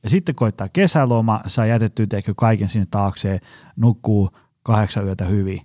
[0.03, 3.39] Ja sitten koittaa kesäloma, saa jätettyä teikö kaiken sinne taakseen,
[3.75, 4.29] nukkuu
[4.63, 5.61] kahdeksan yötä hyvin.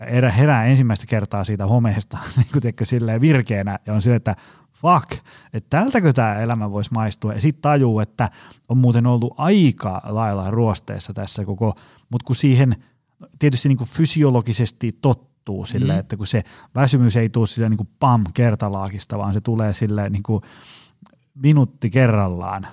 [0.00, 4.16] Ja erä, herää ensimmäistä kertaa siitä homeesta niin kuin teikö, silleen virkeänä ja on sille,
[4.16, 4.36] että
[4.72, 5.12] fuck,
[5.52, 7.32] että tältäkö tämä elämä voisi maistua.
[7.32, 8.30] Ja sitten tajuu, että
[8.68, 11.74] on muuten ollut aika lailla ruosteessa tässä koko,
[12.10, 12.84] mutta kun siihen
[13.38, 16.00] tietysti niin kuin fysiologisesti tottuu, muuttuu silleen, mm.
[16.00, 20.12] että kun se väsymys ei tule silleen niin kuin pam kertalaakista, vaan se tulee silleen
[20.12, 20.42] niin kuin
[21.34, 22.66] minuutti kerrallaan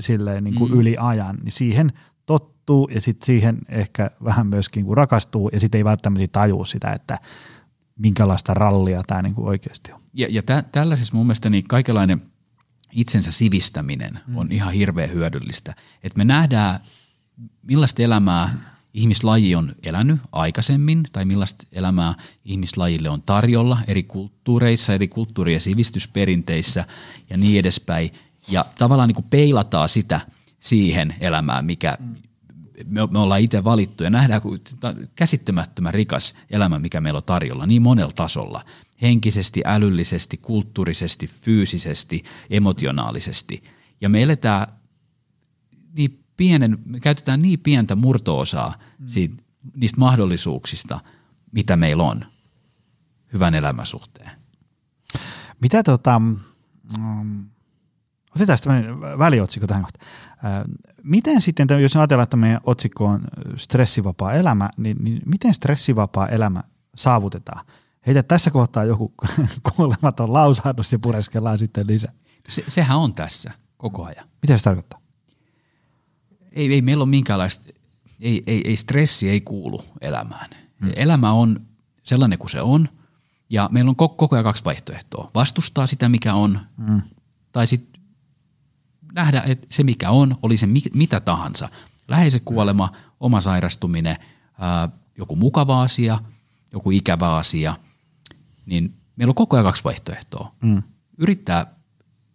[0.00, 0.80] silleen niin kuin mm.
[0.80, 1.92] yli ajan, niin siihen
[2.26, 6.92] tottuu ja sitten siihen ehkä vähän myöskin kun rakastuu ja sitten ei välttämättä tajua sitä,
[6.92, 7.18] että
[7.98, 10.00] minkälaista rallia tämä niin kuin oikeasti on.
[10.14, 12.22] Ja, ja tä, tällaisessa mun mielestä niin kaikenlainen
[12.92, 14.36] itsensä sivistäminen mm.
[14.36, 15.74] on ihan hirveän hyödyllistä.
[16.02, 16.80] Että me nähdään,
[17.62, 18.50] millaista elämää
[18.94, 25.60] ihmislaji on elänyt aikaisemmin tai millaista elämää ihmislajille on tarjolla eri kulttuureissa, eri kulttuuri- ja
[25.60, 26.84] sivistysperinteissä
[27.30, 28.12] ja niin edespäin.
[28.48, 30.20] Ja tavallaan niin kuin peilataan sitä
[30.60, 31.98] siihen elämään, mikä
[32.84, 34.40] me, ollaan itse valittu ja nähdään
[35.14, 38.64] käsittämättömän rikas elämä, mikä meillä on tarjolla niin monella tasolla.
[39.02, 43.62] Henkisesti, älyllisesti, kulttuurisesti, fyysisesti, emotionaalisesti.
[44.00, 44.66] Ja me eletään
[45.92, 49.08] niin pienen, me käytetään niin pientä murtoosaa mm.
[49.08, 49.42] siitä,
[49.74, 51.00] niistä mahdollisuuksista,
[51.52, 52.24] mitä meillä on
[53.32, 54.30] hyvän elämän suhteen.
[55.60, 56.16] Mitä tota,
[56.96, 57.44] um,
[58.36, 60.06] otetaan tämmöinen väliotsikko tähän kohtaan.
[61.02, 63.20] Miten sitten, jos ajatellaan, että meidän otsikko on
[63.56, 66.62] stressivapaa elämä, niin, niin miten stressivapaa elämä
[66.94, 67.66] saavutetaan?
[68.06, 69.14] Heitä tässä kohtaa joku
[69.76, 72.12] kuolematon lausahdus ja pureskellaan sitten lisää.
[72.48, 74.28] Se, sehän on tässä koko ajan.
[74.42, 74.99] Mitä se tarkoittaa?
[76.52, 77.72] Ei, ei meillä ole minkäänlaista,
[78.20, 80.50] ei, ei, ei stressi ei kuulu elämään.
[80.80, 80.92] Hmm.
[80.96, 81.60] Elämä on
[82.04, 82.88] sellainen kuin se on
[83.50, 85.30] ja meillä on koko, koko ajan kaksi vaihtoehtoa.
[85.34, 87.02] Vastustaa sitä, mikä on, hmm.
[87.52, 88.02] tai sitten
[89.12, 91.68] nähdä, että se mikä on, oli se mitä tahansa.
[92.08, 94.16] Läheisen kuolema, oma sairastuminen,
[94.58, 96.18] ää, joku mukava asia,
[96.72, 97.76] joku ikävä asia,
[98.66, 100.52] niin meillä on koko ajan kaksi vaihtoehtoa.
[100.62, 100.82] Mm.
[101.18, 101.74] Yrittää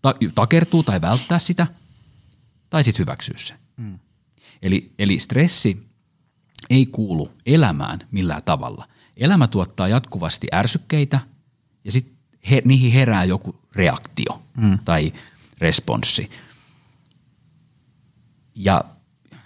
[0.01, 1.67] ta- takertua tai välttää sitä,
[2.69, 3.53] tai sitten hyväksyä se.
[3.77, 3.99] Mm.
[4.61, 5.87] Eli, eli stressi
[6.69, 8.87] ei kuulu elämään millään tavalla.
[9.17, 11.19] Elämä tuottaa jatkuvasti ärsykkeitä
[11.83, 12.15] ja sitten
[12.49, 14.79] he, niihin herää joku reaktio mm.
[14.85, 15.13] tai
[15.57, 16.29] responssi.
[18.55, 18.83] Ja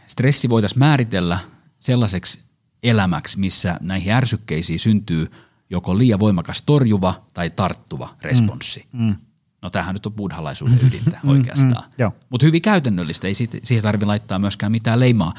[0.07, 1.39] stressi voitaisiin määritellä
[1.79, 2.39] sellaiseksi
[2.83, 5.31] elämäksi, missä näihin ärsykkeisiin syntyy
[5.69, 8.87] joko liian voimakas torjuva tai tarttuva responssi.
[8.91, 9.03] Mm.
[9.05, 9.15] Mm.
[9.61, 11.89] No tämähän nyt on buddhalaisuuden ydintä mm, oikeastaan.
[11.97, 15.33] Mm, mm, Mutta hyvin käytännöllistä, ei siitä, siihen tarvitse laittaa myöskään mitään leimaa.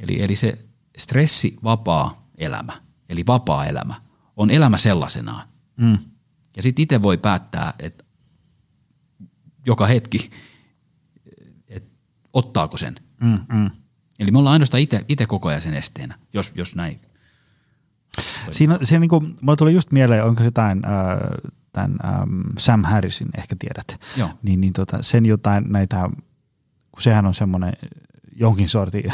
[0.00, 0.66] Eli, eli se
[0.98, 2.72] stressivapaa elämä,
[3.08, 3.94] eli vapaa elämä,
[4.36, 5.48] on elämä sellaisenaan.
[5.76, 5.98] Mm.
[6.56, 8.04] Ja sitten itse voi päättää, että
[9.66, 10.30] joka hetki,
[11.68, 11.90] että
[12.32, 12.94] ottaako sen.
[13.20, 13.70] Mm, mm.
[14.18, 17.00] Eli me ollaan ainoastaan itse koko ajan sen esteenä, jos, jos näin.
[18.50, 20.92] Siinä, siinä niin kuin, mulla tuli just mieleen, onko jotain äh,
[21.72, 24.30] tämän ähm, Sam Harrisin, ehkä tiedät, Joo.
[24.42, 26.10] niin, niin tota, sen jotain näitä,
[26.92, 27.72] kun sehän on semmoinen
[28.36, 29.04] jonkin sorti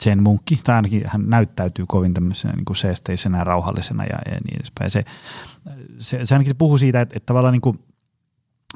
[0.00, 4.56] sen munkki, tai ainakin hän näyttäytyy kovin tämmöisenä niin seesteisenä ja rauhallisena ja, ja niin
[4.56, 4.90] edespäin.
[4.90, 5.04] Se,
[5.98, 7.78] se, se ainakin puhuu siitä, että, että tavallaan niin kuin,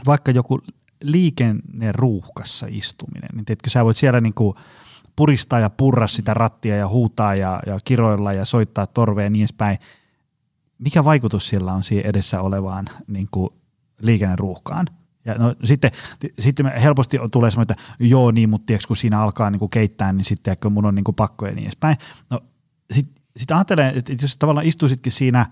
[0.07, 0.61] vaikka joku
[1.03, 4.57] liikenneruuhkassa istuminen, niin teetkö sä voit siellä niin kuin
[5.17, 9.43] puristaa ja purra sitä rattia ja huutaa ja, ja kiroilla ja soittaa torvea ja niin
[9.43, 9.79] edespäin,
[10.79, 13.51] mikä vaikutus sillä on siihen edessä olevaan niin kuin
[14.01, 14.87] liikenneruuhkaan.
[15.25, 15.91] Ja no, sitten,
[16.39, 20.13] sitten helposti tulee semmoinen, että joo niin, mutta tiiäks, kun siinä alkaa niin kuin keittää,
[20.13, 21.97] niin sitten kun mun on niin kuin pakko ja niin edespäin.
[22.31, 22.41] No,
[22.93, 25.47] sitten sit ajattelen, että jos tavallaan istuisitkin siinä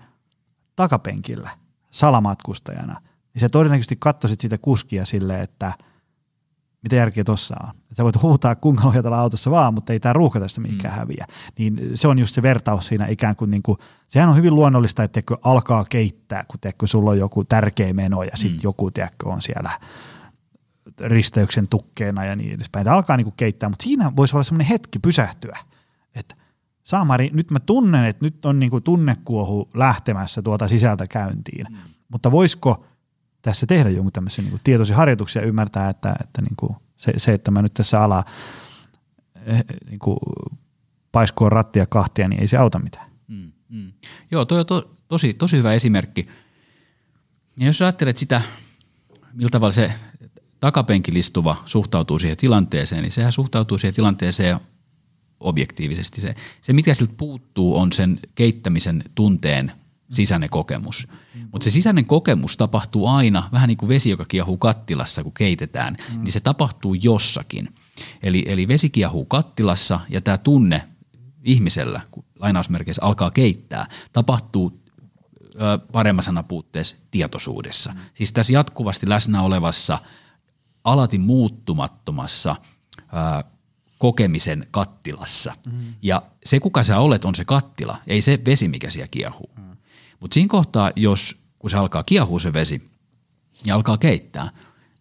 [0.75, 1.49] takapenkillä
[1.91, 3.01] salamatkustajana,
[3.33, 5.73] niin sä todennäköisesti katsoisit sitä kuskia silleen, että
[6.85, 7.69] mitä järkeä tuossa on.
[7.97, 10.99] Sä voit huutaa kuinka ohjatella autossa vaan, mutta ei tämä ruuhka tästä mihinkään mm.
[10.99, 11.25] häviä.
[11.59, 15.03] Niin se on just se vertaus siinä ikään kuin, niin kuin sehän on hyvin luonnollista,
[15.03, 18.63] että teekö alkaa keittää, kun teekö sulla on joku tärkeä meno ja sitten mm.
[18.63, 19.71] joku teekö on siellä
[20.99, 22.83] risteyksen tukkeena ja niin edespäin.
[22.83, 25.57] Tämä alkaa niin kuin keittää, mutta siinä voisi olla semmoinen hetki pysähtyä,
[26.15, 26.35] että
[26.83, 31.77] Saamari, nyt mä tunnen, että nyt on niin kuin tunnekuohu lähtemässä tuota sisältä käyntiin, mm.
[32.09, 32.85] mutta voisiko
[33.45, 37.33] tässä tehdä jonkun tämmöisen niin kuin tietoisia harjoituksia ymmärtää, että, että niin kuin se, se,
[37.33, 38.23] että mä nyt tässä ala
[39.45, 40.17] eh, niin kuin
[41.11, 43.05] paiskoon rattia kahtia, niin ei se auta mitään.
[43.27, 43.91] Mm, mm.
[44.31, 46.25] Joo, toi on to, tosi, tosi hyvä esimerkki.
[47.57, 48.41] Ja jos ajattelet sitä,
[49.33, 49.93] miltä tavalla se
[50.59, 54.59] takapenkilistuva suhtautuu siihen tilanteeseen, niin sehän suhtautuu siihen tilanteeseen
[55.39, 56.21] objektiivisesti.
[56.21, 59.71] Se, se mikä siltä puuttuu, on sen keittämisen tunteen
[60.11, 61.07] sisäinen kokemus.
[61.51, 65.97] Mutta se sisäinen kokemus tapahtuu aina, vähän niin kuin vesi, joka kiehuu kattilassa, kun keitetään,
[66.13, 66.23] mm.
[66.23, 67.69] niin se tapahtuu jossakin.
[68.23, 70.87] Eli, eli vesi kiehuu kattilassa ja tämä tunne
[71.43, 74.81] ihmisellä, kun lainausmerkeissä alkaa keittää, tapahtuu
[75.55, 77.91] ö, paremmassa sanapuutteessa tietoisuudessa.
[77.93, 77.99] Mm.
[78.13, 79.99] Siis tässä jatkuvasti läsnä olevassa,
[80.83, 82.55] alati muuttumattomassa
[82.99, 83.43] ö,
[83.97, 85.53] kokemisen kattilassa.
[85.71, 85.93] Mm.
[86.01, 89.49] Ja se, kuka sä olet, on se kattila, ei se vesi, mikä siellä kiehuu.
[89.57, 89.64] Mm.
[90.25, 92.89] Mutta siinä kohtaa, jos kun se alkaa kiehua se vesi
[93.65, 94.51] ja alkaa keittää,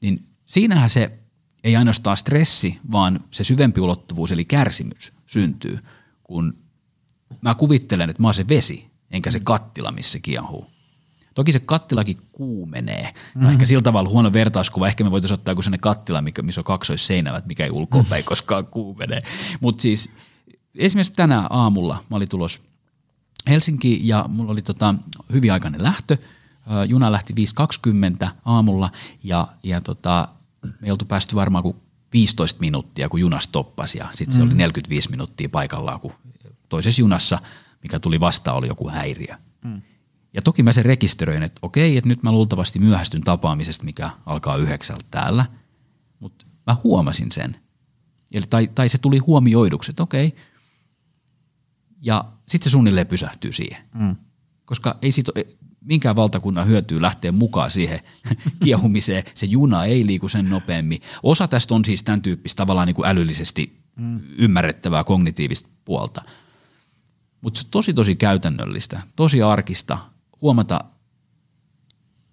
[0.01, 1.19] niin siinähän se
[1.65, 5.79] ei ainoastaan stressi, vaan se syvempi ulottuvuus eli kärsimys syntyy,
[6.25, 6.57] kun
[7.41, 10.67] mä kuvittelen, että mä oon se vesi, enkä se kattila, missä kiehuu.
[11.35, 13.15] Toki se kattilakin kuumenee.
[13.35, 13.51] Mm-hmm.
[13.51, 14.87] ehkä sillä tavalla huono vertauskuva.
[14.89, 18.67] Ehkä me voitaisiin ottaa joku sellainen kattila, mikä, missä on kaksoisseinävät, mikä ei ulkoapäin koskaan
[18.67, 19.23] kuumenee.
[19.61, 20.11] Mutta siis
[20.75, 22.74] esimerkiksi tänä aamulla mä olin tulos
[23.49, 24.95] Helsinki ja mulla oli tota,
[25.33, 26.17] hyvin aikainen lähtö.
[26.89, 27.35] Juna lähti
[28.25, 28.91] 5.20 aamulla
[29.25, 30.29] ja, ja tota,
[30.81, 31.77] me oltu päästy varmaan kuin
[32.13, 34.39] 15 minuuttia, kun juna stoppasi ja sitten mm.
[34.39, 36.13] se oli 45 minuuttia paikallaan, kun
[36.69, 37.39] toisessa junassa,
[37.83, 39.35] mikä tuli vastaan, oli joku häiriö.
[39.65, 39.83] Mm.
[40.35, 44.57] Ja toki mä sen rekisteröin, että okei, että nyt mä luultavasti myöhästyn tapaamisesta, mikä alkaa
[44.57, 45.47] yhdeksältä täällä,
[46.21, 47.57] mutta mä huomasin sen.
[48.33, 50.37] Eli, tai, tai se tuli huomioiduksi, että okei,
[52.03, 53.85] ja sitten se suunnilleen pysähtyy siihen.
[53.95, 54.17] Mm.
[54.65, 55.33] Koska ei siitä
[55.85, 58.01] minkään valtakunnan hyötyä lähteä mukaan siihen
[58.65, 59.25] kiehumiseen.
[59.35, 61.01] Se juna ei liiku sen nopeammin.
[61.23, 64.21] Osa tästä on siis tämän tyyppistä tavallaan niin kuin älyllisesti mm.
[64.39, 66.23] ymmärrettävää kognitiivista puolta.
[67.41, 69.99] Mutta se on tosi tosi käytännöllistä, tosi arkista
[70.43, 70.85] huomata,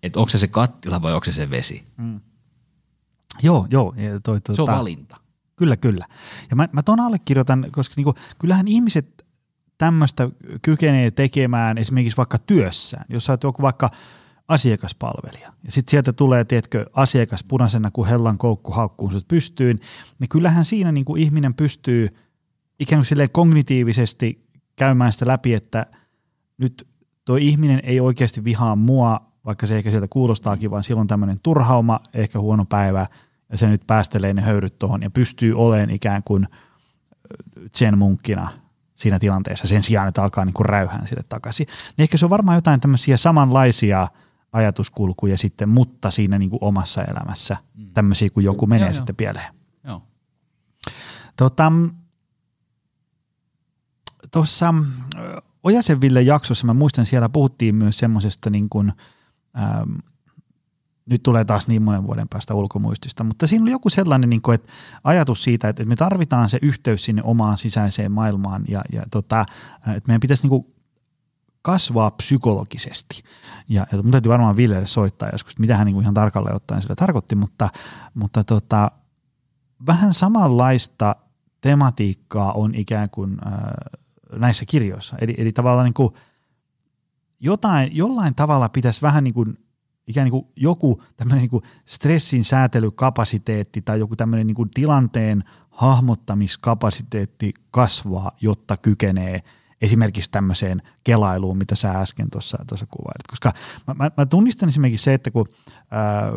[0.04, 1.84] että onko se se kattila vai onko se se vesi.
[1.98, 2.20] Mm.
[3.44, 3.94] Joo, joo.
[4.24, 5.18] Toi, toi, se on ta, valinta.
[5.56, 6.06] Kyllä, kyllä.
[6.50, 9.21] Ja mä, mä ton allekirjoitan, koska niinku, kyllähän ihmiset
[9.82, 10.30] tämmöistä
[10.62, 13.90] kykenee tekemään esimerkiksi vaikka työssään, jos sä oot vaikka
[14.48, 15.54] asiakaspalvelija.
[15.66, 19.80] Ja sitten sieltä tulee, tiedätkö, asiakas punaisena kuin hellan koukku haukkuun sut pystyyn,
[20.20, 22.08] niin kyllähän siinä niin kuin ihminen pystyy
[22.80, 25.86] ikään kuin kognitiivisesti käymään sitä läpi, että
[26.58, 26.88] nyt
[27.26, 32.00] tuo ihminen ei oikeasti vihaa mua, vaikka se ehkä sieltä kuulostaakin, vaan silloin tämmöinen turhauma,
[32.14, 33.08] ehkä huono päivä,
[33.50, 36.48] ja se nyt päästelee ne höyryt tuohon ja pystyy olemaan ikään kuin
[37.76, 38.62] sen munkkina
[39.02, 41.68] siinä tilanteessa sen sijaan, että alkaa niin kuin räyhään sille takaisin.
[41.98, 44.08] Niin ehkä se on varmaan jotain tämmöisiä samanlaisia
[44.54, 47.88] ajatuskulkuja sitten, mutta siinä niin kuin omassa elämässä mm.
[47.94, 49.18] tämmöisiä, kun joku menee joo, sitten joo.
[49.18, 49.54] pieleen.
[49.84, 50.02] Joo.
[51.38, 51.72] Tota,
[54.32, 54.74] tuossa
[55.64, 58.94] Ojasen Ville jaksossa, mä muistan siellä puhuttiin myös semmoisesta niin kuin,
[59.60, 59.92] ähm,
[61.12, 64.56] nyt tulee taas niin monen vuoden päästä ulkomuistista, mutta siinä oli joku sellainen niin kuin,
[64.56, 64.72] että
[65.04, 69.46] ajatus siitä, että me tarvitaan se yhteys sinne omaan sisäiseen maailmaan ja, ja tota,
[69.96, 70.66] että meidän pitäisi niin kuin
[71.62, 73.24] kasvaa psykologisesti.
[73.70, 76.82] Ja, ja mun täytyy varmaan Villelle soittaa joskus, mitä hän niin kuin ihan tarkalleen ottaen
[76.82, 77.70] sillä tarkoitti, mutta,
[78.14, 78.92] mutta tota,
[79.86, 81.16] vähän samanlaista
[81.62, 83.54] tematiikkaa on ikään kuin äh,
[84.40, 85.16] näissä kirjoissa.
[85.22, 86.14] Eli, eli tavallaan niin kuin
[87.40, 89.58] jotain, jollain tavalla pitäisi vähän niin kuin
[90.12, 98.32] ikään niin kuin joku tämmöinen niin stressin säätelykapasiteetti tai joku tämmöinen niin tilanteen hahmottamiskapasiteetti kasvaa,
[98.42, 99.40] jotta kykenee
[99.82, 102.58] esimerkiksi tämmöiseen kelailuun, mitä sä äsken tuossa
[102.90, 103.28] kuvailit.
[103.30, 103.54] Koska
[103.88, 105.48] mä, mä, mä tunnistan esimerkiksi se, että kun
[105.92, 106.32] ää,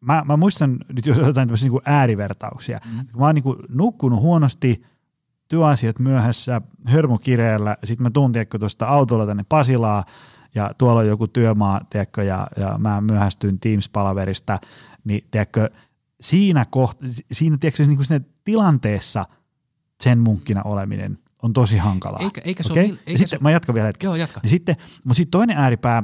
[0.00, 2.80] mä, mä muistan nyt jos jotain tämmöisiä niin äärivertauksia.
[2.84, 3.06] Mm.
[3.12, 4.82] Kun mä oon niin kuin nukkunut huonosti,
[5.48, 10.04] työasiat myöhässä, hörmukireellä, sitten mä tuun tuosta autolla tänne Pasilaa,
[10.54, 14.58] ja tuolla on joku työmaa, tiedätkö, ja, ja mä myöhästyn Teams-palaverista,
[15.04, 15.70] niin tiedätkö,
[16.20, 16.98] siinä, koht,
[17.32, 19.26] siinä, tiedätkö, niin kuin siinä tilanteessa
[20.02, 22.20] sen munkkina oleminen on tosi hankalaa.
[22.20, 22.84] Eikä, eikä se okay?
[22.84, 23.42] ole, eikä sitten, se...
[23.42, 24.08] Mä jatkan vielä hetken.
[24.08, 24.40] Joo, jatka.
[24.42, 26.02] Niin sitten, mutta sitten toinen ääripää,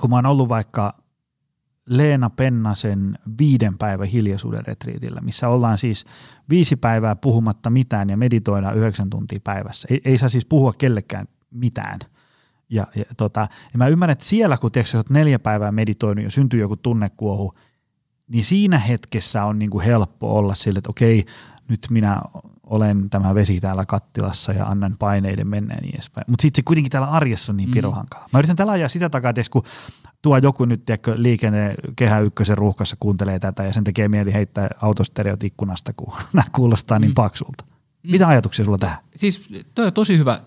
[0.00, 1.04] kun mä oon ollut vaikka
[1.86, 6.04] Leena Pennasen viiden päivän hiljaisuuden retriitillä, missä ollaan siis
[6.50, 9.88] viisi päivää puhumatta mitään ja meditoidaan yhdeksän tuntia päivässä.
[9.90, 11.98] Ei, ei saa siis puhua kellekään mitään.
[12.74, 13.40] Ja, ja, tota,
[13.72, 17.54] ja mä ymmärrän, että siellä kun tiedätkö, olet neljä päivää meditoinut ja syntyy joku tunnekuohu,
[18.28, 21.26] niin siinä hetkessä on niin kuin helppo olla sille, että okei,
[21.68, 22.22] nyt minä
[22.66, 26.24] olen tämä vesi täällä kattilassa ja annan paineiden mennä ja niin edespäin.
[26.28, 27.72] Mutta sitten se kuitenkin täällä arjessa on niin mm.
[27.72, 28.28] pirohankaa.
[28.32, 29.62] Mä yritän tällä ajaa sitä takaa, että kun
[30.22, 34.68] tuo joku nyt tiedätkö, liikenne kehä ykkösen ruuhkassa kuuntelee tätä ja sen tekee mieli heittää
[34.82, 37.14] autostereot ikkunasta, kun nämä kuulostaa niin mm.
[37.14, 37.64] paksulta.
[37.64, 38.10] Mm.
[38.10, 38.98] Mitä ajatuksia sulla tähän?
[39.16, 40.40] Siis toi on tosi hyvä,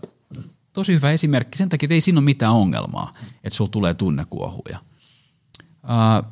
[0.77, 1.57] tosi hyvä esimerkki.
[1.57, 3.13] Sen takia, että ei siinä ole mitään ongelmaa,
[3.43, 4.79] että sulla tulee tunnekuohuja.
[5.83, 6.31] Uh,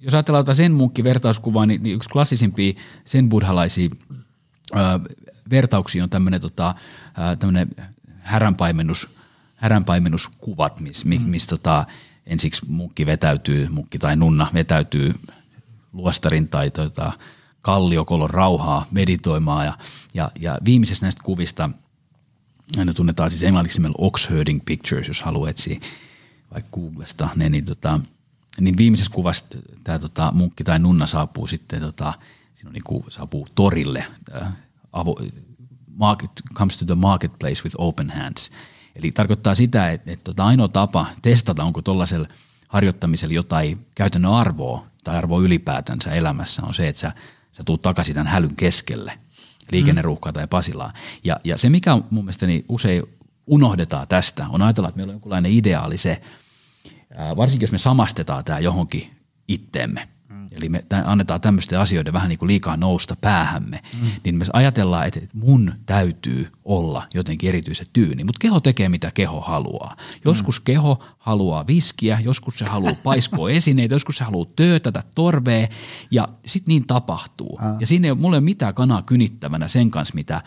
[0.00, 2.72] jos ajatellaan jotain sen munkki vertauskuvaa, niin, niin yksi klassisimpia
[3.04, 3.88] sen buddhalaisia
[4.72, 4.78] uh,
[5.50, 7.84] vertauksia on tämmöinen tota, uh,
[8.20, 9.08] häränpaimennus,
[9.56, 11.86] häränpaimennuskuvat, missä mis, mis, tota,
[12.26, 15.14] ensiksi munkki vetäytyy, munkki tai nunna vetäytyy
[15.92, 17.12] luostarin tai tota,
[17.62, 19.66] kalliokolon rauhaa meditoimaan.
[19.66, 19.78] Ja,
[20.14, 21.70] ja, ja viimeisessä näistä kuvista,
[22.76, 25.80] ne tunnetaan siis englanniksi nimellä Oxherding Pictures, jos haluaa etsiä
[26.54, 28.00] vaikka Googlesta, ne, niin, tota,
[28.60, 29.44] niin viimeisessä kuvassa
[29.84, 32.14] tämä tota, munkki tai nunna saapuu sitten, tota,
[32.54, 34.06] siinä on niin kuin, saapuu torille,
[34.92, 35.16] avo,
[35.96, 38.50] market, comes to the marketplace with open hands.
[38.96, 42.28] Eli tarkoittaa sitä, että, että tota ainoa tapa testata, onko tuollaisella
[42.68, 47.12] harjoittamisella jotain käytännön arvoa tai arvoa ylipäätänsä elämässä on se, että sä,
[47.52, 49.18] sä tuut takaisin tämän hälyn keskelle,
[49.72, 50.92] liikenneruuhkaa tai Pasilaa.
[51.24, 53.02] Ja, ja se, mikä mun mielestäni usein
[53.46, 56.22] unohdetaan tästä, on ajatella, että meillä on jonkunlainen ideaali se,
[57.36, 59.10] varsinkin jos me samastetaan tämä johonkin
[59.48, 60.08] itteemme,
[60.56, 64.08] eli me annetaan tämmöisten asioiden vähän niin kuin liikaa nousta päähämme, mm.
[64.24, 69.40] niin me ajatellaan, että mun täytyy olla jotenkin erityisen tyyni, mutta keho tekee mitä keho
[69.40, 69.96] haluaa.
[70.24, 70.64] Joskus mm.
[70.64, 75.68] keho haluaa viskiä, joskus se haluaa paiskoa esineitä, joskus se haluaa töötätä torvea
[76.10, 77.58] ja sitten niin tapahtuu.
[77.62, 77.80] Mm.
[77.80, 80.42] Ja siinä ei ole mulle mitään kanaa kynittävänä sen kanssa, mitä,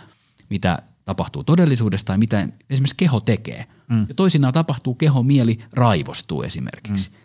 [0.50, 3.66] mitä tapahtuu todellisuudessa tai mitä esimerkiksi keho tekee.
[3.90, 4.06] Mm.
[4.08, 7.10] Ja toisinaan tapahtuu keho, mieli raivostuu esimerkiksi.
[7.10, 7.16] Mm.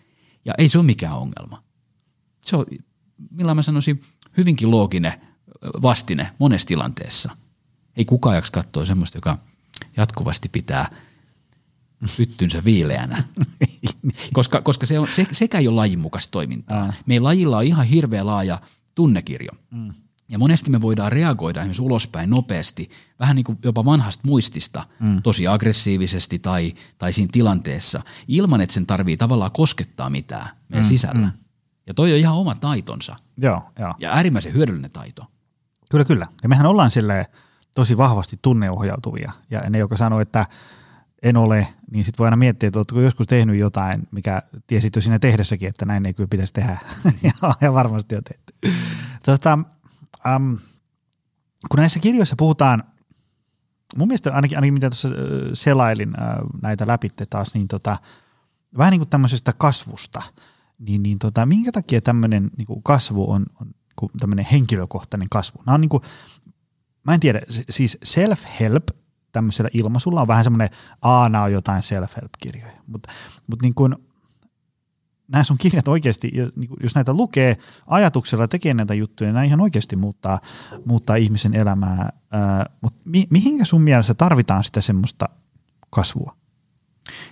[0.45, 1.63] Ja ei se ole mikään ongelma
[2.47, 2.67] se on,
[3.31, 4.03] millä mä sanoisin,
[4.37, 5.13] hyvinkin looginen
[5.83, 7.37] vastine monessa tilanteessa.
[7.97, 9.39] Ei kukaan jaksa katsoa semmoista, joka
[9.97, 10.91] jatkuvasti pitää
[12.17, 13.25] pyttynsä viileänä.
[14.33, 16.93] koska, koska se on, se, sekä ei ole lajin mukaista toimintaa.
[17.07, 18.61] Meidän lajilla on ihan hirveä laaja
[18.95, 19.51] tunnekirjo.
[19.71, 19.93] Mm.
[20.29, 22.91] Ja monesti me voidaan reagoida esimerkiksi ulospäin nopeasti,
[23.21, 25.23] vähän niin kuin jopa vanhasta muistista, mm.
[25.23, 30.89] tosi aggressiivisesti tai, tai siinä tilanteessa, ilman että sen tarvii tavallaan koskettaa mitään meidän mm.
[30.89, 31.27] sisällä.
[31.27, 31.33] Mm.
[31.87, 33.17] Ja toi on ihan oma taitonsa.
[33.39, 33.95] Joo, joo.
[33.99, 35.27] Ja äärimmäisen hyödyllinen taito.
[35.91, 36.27] Kyllä, kyllä.
[36.43, 37.27] Ja mehän ollaan sille
[37.75, 39.33] tosi vahvasti tunneohjautuvia.
[39.51, 40.47] Ja ne, jotka sanoo, että
[41.23, 45.03] en ole, niin sitten voi aina miettiä, että oletko joskus tehnyt jotain, mikä tiesit jo
[45.03, 46.79] siinä tehdessäkin, että näin ei kyllä pitäisi tehdä.
[47.61, 48.79] ja, varmasti jo tehty.
[49.25, 49.59] Tota,
[50.37, 50.59] um,
[51.71, 52.85] kun näissä kirjoissa puhutaan,
[53.97, 55.09] mun mielestä ainakin, ainakin mitä tuossa
[55.55, 57.99] selailin äh, näitä läpitte taas, niin tota,
[58.79, 60.23] vähän niin kuin tämmöisestä kasvusta–
[60.87, 63.75] niin, niin tota, minkä takia tämmöinen niin kasvu on, on
[64.21, 65.63] tämmöinen henkilökohtainen kasvu?
[65.67, 66.03] Nämä on niin kuin,
[67.05, 68.97] mä en tiedä, siis self-help
[69.33, 70.71] tämmöisellä ilmaisulla on vähän semmoinen,
[71.03, 73.13] aana on jotain self-help-kirjoja, mutta
[73.47, 73.97] mut niin kuin,
[75.29, 77.57] nämä sun kirjat oikeasti, niin jos näitä lukee
[77.87, 80.41] ajatuksella tekee näitä juttuja, niin nämä ihan oikeasti muuttaa,
[80.85, 82.13] muuttaa ihmisen elämää.
[82.81, 85.29] mutta mi, mihinkä sun mielestä tarvitaan sitä semmoista
[85.91, 86.37] kasvua?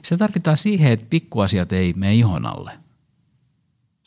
[0.02, 2.89] Se tarvitaan siihen, että pikkuasiat ei mene ihon alle.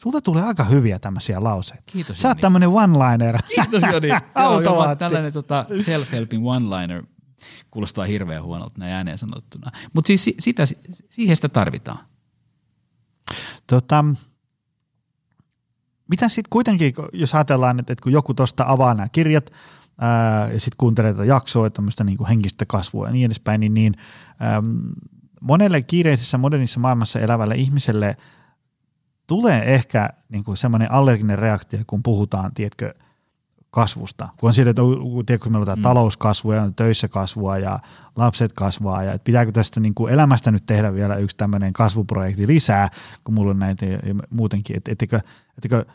[0.03, 1.83] Sulta tulee aika hyviä tämmöisiä lauseita.
[1.85, 3.39] Kiitos Sä oot tämmöinen one-liner.
[3.55, 4.07] Kiitos Joni.
[4.39, 7.03] Joo, jopa tällainen tota, self-helping one-liner
[7.71, 9.71] kuulostaa hirveän huonolta näin ääneen sanottuna.
[9.93, 10.63] Mutta siis sitä,
[11.09, 11.99] siihen sitä tarvitaan.
[13.67, 14.05] Tota,
[16.09, 19.51] mitä sitten kuitenkin, jos ajatellaan, että, että kun joku tuosta avaa nämä kirjat
[19.97, 23.93] ää, ja sitten kuuntelee tätä jaksoa, tämmöistä niin henkistä kasvua ja niin edespäin, niin, niin
[24.57, 24.81] äm,
[25.41, 28.17] monelle kiireisessä modernissa maailmassa elävälle ihmiselle–
[29.27, 32.93] tulee ehkä niin kuin semmoinen allerginen reaktio, kun puhutaan, tiedätkö,
[33.73, 34.29] kasvusta.
[34.37, 34.81] Kun on sille, että
[35.25, 35.83] tiedätkö, meillä on mm.
[35.83, 37.79] talouskasvua ja on töissä kasvua ja
[38.15, 42.47] lapset kasvaa ja että pitääkö tästä niin kuin elämästä nyt tehdä vielä yksi tämmöinen kasvuprojekti
[42.47, 42.89] lisää,
[43.23, 43.99] kun mulla on näitä ja
[44.29, 45.19] muutenkin, että ettekö,
[45.57, 45.85] ettekö,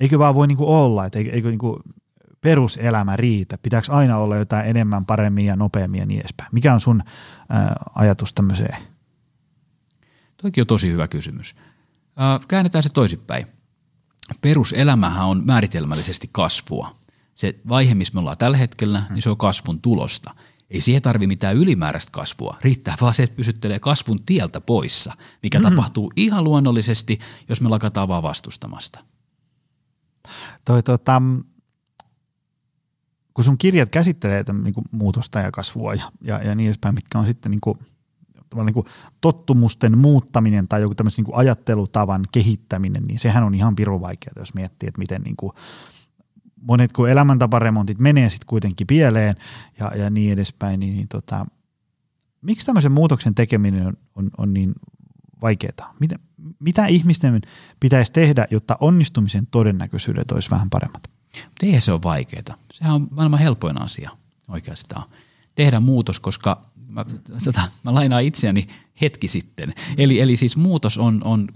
[0.00, 1.80] eikö vaan voi niin kuin olla, että eikö, eikö niin kuin
[2.40, 6.48] peruselämä riitä, pitääkö aina olla jotain enemmän, paremmin ja nopeammin ja niin edespäin.
[6.52, 7.02] Mikä on sun
[7.48, 8.76] ää, ajatus tämmöiseen?
[10.36, 11.54] Toikin on tosi hyvä kysymys.
[12.48, 13.46] Käännetään se toisinpäin.
[14.40, 16.96] Peruselämähän on määritelmällisesti kasvua.
[17.34, 20.34] Se vaihe, missä me ollaan tällä hetkellä, niin se on kasvun tulosta.
[20.70, 22.58] ei siihen tarvi mitään ylimääräistä kasvua.
[22.60, 25.64] Riittää vaan se, että pysyttelee kasvun tieltä poissa, mikä mm.
[25.64, 29.04] tapahtuu ihan luonnollisesti, jos me lakataan vaan vastustamasta.
[30.64, 31.22] Toi, tota,
[33.34, 36.94] kun sun kirjat käsittelee tämän, niin kuin muutosta ja kasvua ja, ja, ja niin edespäin,
[36.94, 37.78] mitkä on sitten niin kuin,
[38.64, 38.86] niin kuin
[39.20, 44.54] tottumusten muuttaminen tai joku tämmöisen niin ajattelutavan kehittäminen, niin sehän on ihan pirun vaikeaa, jos
[44.54, 45.52] miettii, että miten niin kuin,
[46.60, 49.36] monet kun elämäntaparemontit menee sitten kuitenkin pieleen
[49.78, 51.46] ja, ja niin edespäin, niin, niin tota,
[52.42, 54.74] miksi tämmöisen muutoksen tekeminen on, on, on niin
[55.42, 55.94] vaikeaa?
[56.00, 56.18] Mitä,
[56.58, 57.40] mitä ihmisten
[57.80, 61.10] pitäisi tehdä, jotta onnistumisen todennäköisyydet olisi vähän paremmat?
[61.62, 62.56] Eihän se ole vaikeaa.
[62.72, 64.10] Sehän on maailman helpoin asia
[64.48, 65.08] oikeastaan.
[65.54, 67.04] Tehdä muutos, koska mä,
[67.44, 68.68] tota, mä lainaan itseäni
[69.00, 69.74] hetki sitten.
[69.98, 71.48] Eli, eli siis muutos on, on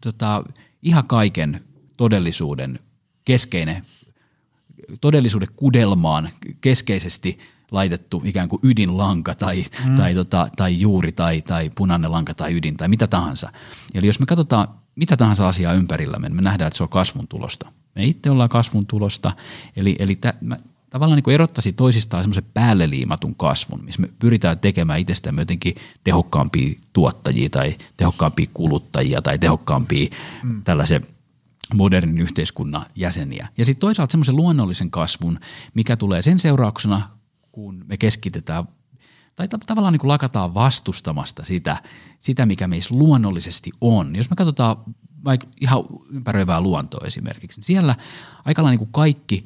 [0.00, 0.44] tota,
[0.82, 1.64] ihan kaiken
[1.96, 2.78] todellisuuden
[3.24, 3.82] keskeinen,
[5.00, 6.28] todellisuuden kudelmaan
[6.60, 7.38] keskeisesti
[7.70, 9.96] laitettu ikään kuin ydinlanka tai, mm.
[9.96, 13.52] tai, tota, tai juuri tai, tai punainen lanka tai ydin tai mitä tahansa.
[13.94, 17.28] Eli jos me katsotaan mitä tahansa asiaa ympärillämme, niin me nähdään, että se on kasvun
[17.28, 17.72] tulosta.
[17.94, 19.32] Me itse ollaan kasvun tulosta,
[19.76, 20.58] eli, eli tä, mä
[20.94, 25.74] tavallaan niin erottaisi toisistaan semmoisen päälle liimatun kasvun, missä me pyritään tekemään itsestämme jotenkin
[26.04, 30.08] tehokkaampia tuottajia tai tehokkaampia kuluttajia tai tehokkaampia
[30.42, 30.62] mm.
[30.62, 31.06] tällaisen
[31.74, 33.48] modernin yhteiskunnan jäseniä.
[33.58, 35.40] Ja sitten toisaalta semmoisen luonnollisen kasvun,
[35.74, 37.10] mikä tulee sen seurauksena,
[37.52, 38.68] kun me keskitetään
[39.36, 41.76] tai tavallaan niin kuin lakataan vastustamasta sitä,
[42.18, 44.16] sitä, mikä meissä luonnollisesti on.
[44.16, 44.76] Jos me katsotaan
[45.24, 47.96] vaikka ihan ympäröivää luontoa esimerkiksi, niin siellä
[48.44, 49.44] aika lailla niin kuin kaikki,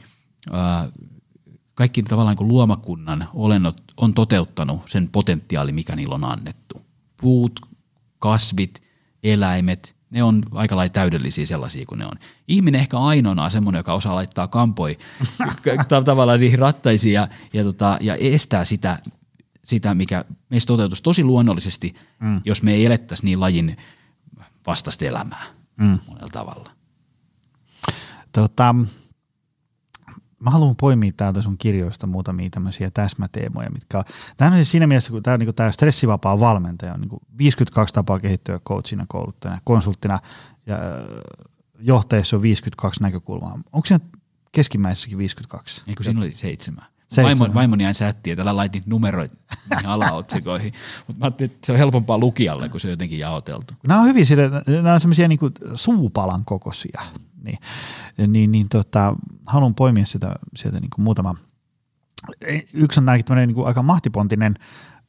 [1.78, 6.82] kaikki tavallaan niin kuin luomakunnan olennot on toteuttanut sen potentiaali, mikä niillä on annettu.
[7.20, 7.60] Puut,
[8.18, 8.82] kasvit,
[9.22, 12.12] eläimet, ne on aika lailla täydellisiä sellaisia kuin ne on.
[12.48, 14.98] Ihminen ehkä ainoana on semmoinen, joka osaa laittaa kampoi
[16.04, 18.98] tavallaan niihin rattaisiin ja, ja, tota, ja estää sitä,
[19.64, 22.40] sitä, mikä meistä toteutus tosi luonnollisesti, mm.
[22.44, 23.76] jos me ei elettäisi niin lajin
[24.66, 25.98] vastaista elämää mm.
[26.08, 26.70] monella tavalla.
[28.32, 28.74] Tota,
[30.40, 34.04] mä haluan poimia täältä sun kirjoista muutamia tämmöisiä täsmäteemoja, mitkä on,
[34.36, 38.20] tämä on siis siinä mielessä, kun tämä niin tämä stressivapaa valmentaja on niin 52 tapaa
[38.20, 40.18] kehittyä coachina, kouluttajana, konsulttina
[40.66, 40.80] ja äh,
[41.78, 43.60] johtajassa on 52 näkökulmaa.
[43.72, 44.00] Onko se
[44.52, 45.82] keskimmäisessäkin 52?
[45.86, 46.84] Eikö siinä oli seitsemän?
[47.16, 49.32] Vaimon, vaimoni jäi sättiin, että älä laitit numeroit
[49.86, 50.72] alaotsikoihin.
[51.06, 53.74] Mutta mä ajattelin, että se on helpompaa lukijalle, kun se on jotenkin jaoteltu.
[53.86, 54.26] Nämä on hyvin,
[54.66, 55.38] nämä on semmoisia niin
[55.74, 57.00] suupalan kokoisia.
[57.42, 57.58] Niin,
[58.26, 59.16] niin, niin tota,
[59.46, 61.34] haluan poimia sitä, sieltä niin kuin muutama.
[62.72, 64.54] Yksi on tämmöinen niin aika mahtipontinen,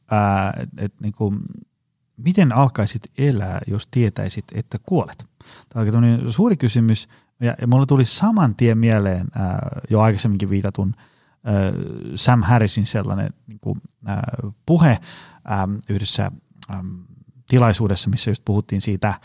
[0.02, 1.40] että et, niin kuin,
[2.16, 5.24] miten alkaisit elää, jos tietäisit, että kuolet?
[5.68, 7.08] Tämä on suuri kysymys,
[7.40, 10.94] ja, ja mulle tuli saman tien mieleen ää, jo aikaisemminkin viitatun–
[12.14, 13.82] Sam Harrisin sellainen niin kuin,
[14.66, 14.98] puhe
[15.88, 16.30] yhdessä
[17.48, 19.20] tilaisuudessa, missä just puhuttiin siitä,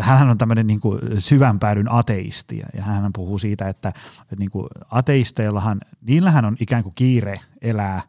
[0.00, 3.88] hän on tämmöinen niin kuin syvänpäädyn ateisti ja hän puhuu siitä, että,
[4.22, 8.02] että niin kuin ateisteillahan, niillähän on ikään kuin kiire elää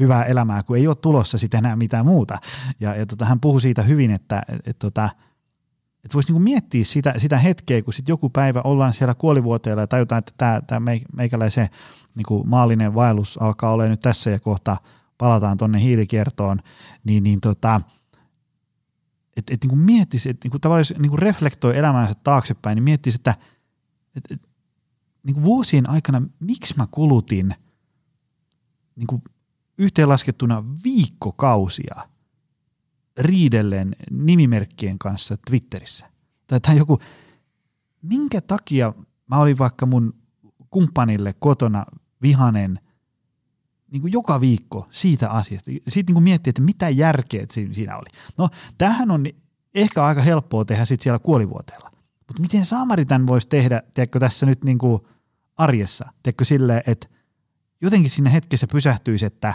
[0.00, 2.38] hyvää elämää, kun ei ole tulossa sitten enää mitään muuta.
[2.80, 5.10] Ja, ja tota, hän puhuu siitä hyvin, että et, et, tota,
[6.04, 9.86] että voisi niinku miettiä sitä, sitä hetkeä, kun sitten joku päivä ollaan siellä kuolivuoteella ja
[9.86, 10.82] tajutaan, että tämä,
[11.16, 11.68] meikäläisen
[12.14, 14.76] niin kuin maallinen vaellus alkaa olla nyt tässä ja kohta
[15.18, 16.58] palataan tuonne hiilikiertoon,
[17.04, 17.80] niin, niin tota,
[19.36, 22.84] että et, niin kuin miettisi, että niin tavallaan jos niin kuin reflektoi elämäänsä taaksepäin, niin
[22.84, 23.34] miettisi, että
[24.16, 24.48] et, et,
[25.22, 27.54] niin kuin vuosien aikana, miksi mä kulutin
[28.96, 29.22] niin kuin
[29.78, 32.08] yhteenlaskettuna viikkokausia
[33.18, 36.10] riidellen nimimerkkien kanssa Twitterissä.
[36.46, 36.98] Tai, tai joku,
[38.02, 38.94] minkä takia
[39.26, 40.14] mä olin vaikka mun
[40.70, 41.86] kumppanille kotona
[42.22, 42.80] vihanen
[43.90, 45.70] niin kuin joka viikko siitä asiasta.
[45.88, 48.08] Sitten niin kuin miettii, että mitä järkeä siinä oli.
[48.38, 49.26] No, tähän on
[49.74, 51.90] ehkä aika helppoa tehdä sitten siellä kuolivuoteella.
[52.28, 55.02] Mutta miten Saamari tämän voisi tehdä, tiedätkö, tässä nyt niin kuin
[55.56, 56.12] arjessa?
[56.22, 57.08] Tiedätkö silleen, että
[57.80, 59.54] jotenkin sinne hetkessä pysähtyisi, että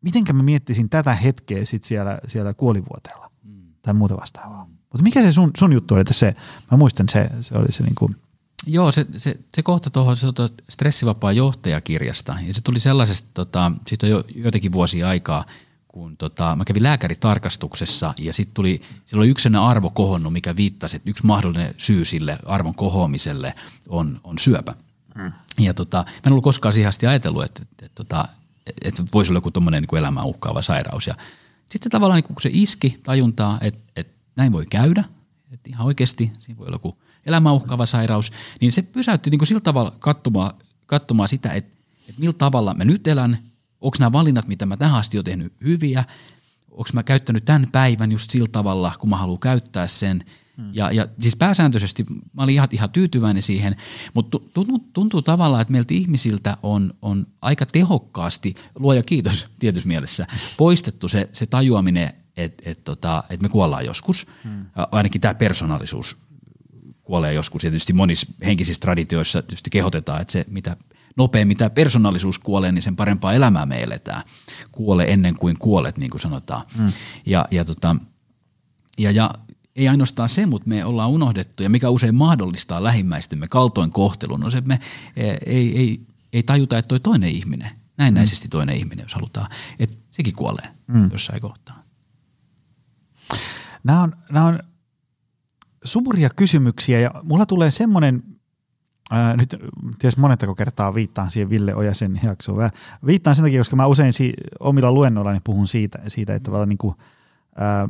[0.00, 3.62] mitenkä mä miettisin tätä hetkeä sitten siellä, siellä kuolivuoteella mm.
[3.82, 4.64] tai muuta vastaavaa.
[4.64, 6.34] Mutta mikä se sun, sun juttu oli, että se,
[6.70, 8.14] mä muistan se, se oli se niin kuin–
[8.66, 10.26] Joo, se, se, se kohta tuohon se
[10.68, 15.44] stressivapaa johtajakirjasta, ja se tuli sellaisesta, tota, siitä on jo joitakin vuosia aikaa,
[15.88, 20.96] kun tota, mä kävin lääkäritarkastuksessa ja sitten tuli, siellä oli yksi arvo kohonnut, mikä viittasi,
[20.96, 23.54] että yksi mahdollinen syy sille arvon kohoamiselle
[23.88, 24.74] on, on syöpä.
[25.14, 25.32] Mm.
[25.58, 28.28] Ja tota, mä en ollut koskaan siihen asti ajatellut, että, että, että, tota,
[28.82, 31.06] että voisi olla joku tuommoinen niin elämää uhkaava sairaus.
[31.06, 31.14] Ja
[31.68, 35.04] sitten tavallaan niin kun se iski tajuntaa, että, että näin voi käydä,
[35.52, 36.96] että ihan oikeasti siinä voi olla joku–
[37.26, 40.54] elämäuhkaava sairaus, niin se pysäytti niin kuin sillä tavalla katsomaan,
[40.86, 41.72] katsomaan sitä, että,
[42.08, 43.38] että millä tavalla mä nyt elän
[43.80, 46.04] onko nämä valinnat, mitä mä tähän asti olen tehnyt hyviä,
[46.70, 50.24] onko mä käyttänyt tämän päivän just sillä tavalla, kun mä haluan käyttää sen.
[50.56, 50.70] Hmm.
[50.72, 53.76] Ja, ja siis pääsääntöisesti mä olin ihan, ihan tyytyväinen siihen,
[54.14, 60.26] mutta tuntuu, tuntuu tavallaan, että meiltä ihmisiltä on, on aika tehokkaasti, luoja kiitos tietyssä mielessä,
[60.56, 64.26] poistettu se, se tajuaminen, että et, tota, et me kuollaan joskus.
[64.44, 64.66] Hmm.
[64.92, 66.16] Ainakin tämä persoonallisuus
[67.10, 67.64] kuolee joskus.
[67.64, 70.76] Ja tietysti monissa henkisissä traditioissa tietysti kehotetaan, että se mitä
[71.16, 74.22] nopeammin tämä persoonallisuus kuolee, niin sen parempaa elämää me eletään.
[74.72, 76.66] Kuole ennen kuin kuolet, niin kuin sanotaan.
[76.78, 76.92] Mm.
[77.26, 77.96] Ja, ja, tota,
[78.98, 79.30] ja, ja
[79.76, 84.50] ei ainoastaan se, mutta me ollaan unohdettu, ja mikä usein mahdollistaa lähimmäistemme kaltoin kohtelun, on
[84.50, 84.80] se, että me
[85.16, 86.00] e, ei, ei,
[86.32, 88.50] ei tajuta, että toi toinen ihminen, näennäisesti mm.
[88.50, 91.10] toinen ihminen, jos halutaan, että sekin kuolee mm.
[91.12, 91.82] jossain kohtaa.
[93.84, 94.58] Nämä on, nämä on
[95.92, 98.22] suuria kysymyksiä, ja mulla tulee semmoinen
[99.12, 99.56] Ää, nyt
[99.98, 102.70] tietysti monettako kertaa viittaan siihen Ville Ojasen jaksoon.
[103.06, 106.94] Viittaan sen takia, koska mä usein si- omilla luennoillani puhun siitä, siitä että, niin kuin,
[107.56, 107.88] ää,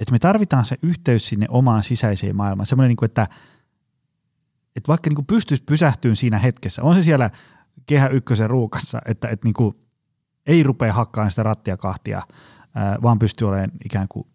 [0.00, 2.66] että me tarvitaan se yhteys sinne omaan sisäiseen maailmaan.
[2.66, 3.28] Semmoinen, niin kuin, että,
[4.76, 7.30] että vaikka niin kuin pystyisi pysähtyyn siinä hetkessä, on se siellä
[7.86, 9.76] kehä ykkösen ruukassa, että, että niin kuin
[10.46, 12.22] ei rupea hakkaamaan sitä rattia kahtia,
[12.74, 14.26] ää, vaan pystyy olemaan ikään kuin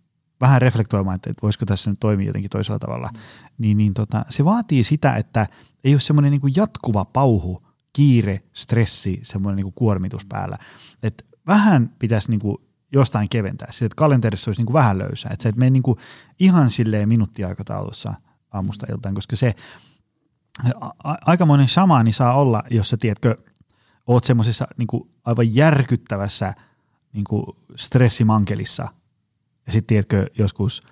[0.42, 3.20] vähän reflektoimaan, että, että voisiko tässä nyt toimia jotenkin toisella tavalla, mm.
[3.58, 5.48] niin, niin tota, se vaatii sitä, että
[5.84, 10.58] ei ole semmoinen niin jatkuva pauhu, kiire, stressi, semmoinen niin kuormitus päällä.
[11.04, 12.58] Että vähän pitäisi niin kuin
[12.92, 15.84] jostain keventää, sitä, että kalenterissa olisi niin kuin vähän löysää, että se et mene niin
[15.84, 15.98] kuin
[16.40, 18.14] ihan silleen minuuttiaikataulussa
[18.52, 19.56] aamusta iltaan, koska se
[21.04, 23.38] a- aikamoinen shamaani saa olla, jos sä tiedätkö,
[24.08, 24.88] oot semmoisessa niin
[25.26, 26.54] aivan järkyttävässä
[27.14, 28.88] niin kuin stressimankelissa–
[29.68, 30.84] ja sitten tiedätkö, joskus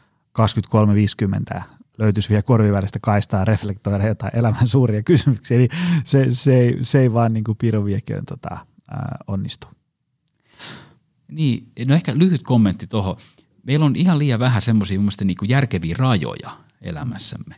[1.57, 1.61] 23.50
[1.97, 5.69] löytyisi vielä korvivälistä kaistaa reflektoida jotain elämän suuria kysymyksiä, niin
[6.03, 8.57] se, se, ei, se ei vaan niin kuin piirrovieköön tota,
[9.27, 9.67] onnistu.
[11.31, 13.17] Niin, no ehkä lyhyt kommentti tuohon.
[13.63, 17.55] Meillä on ihan liian vähän semmoisia niin järkeviä rajoja elämässämme.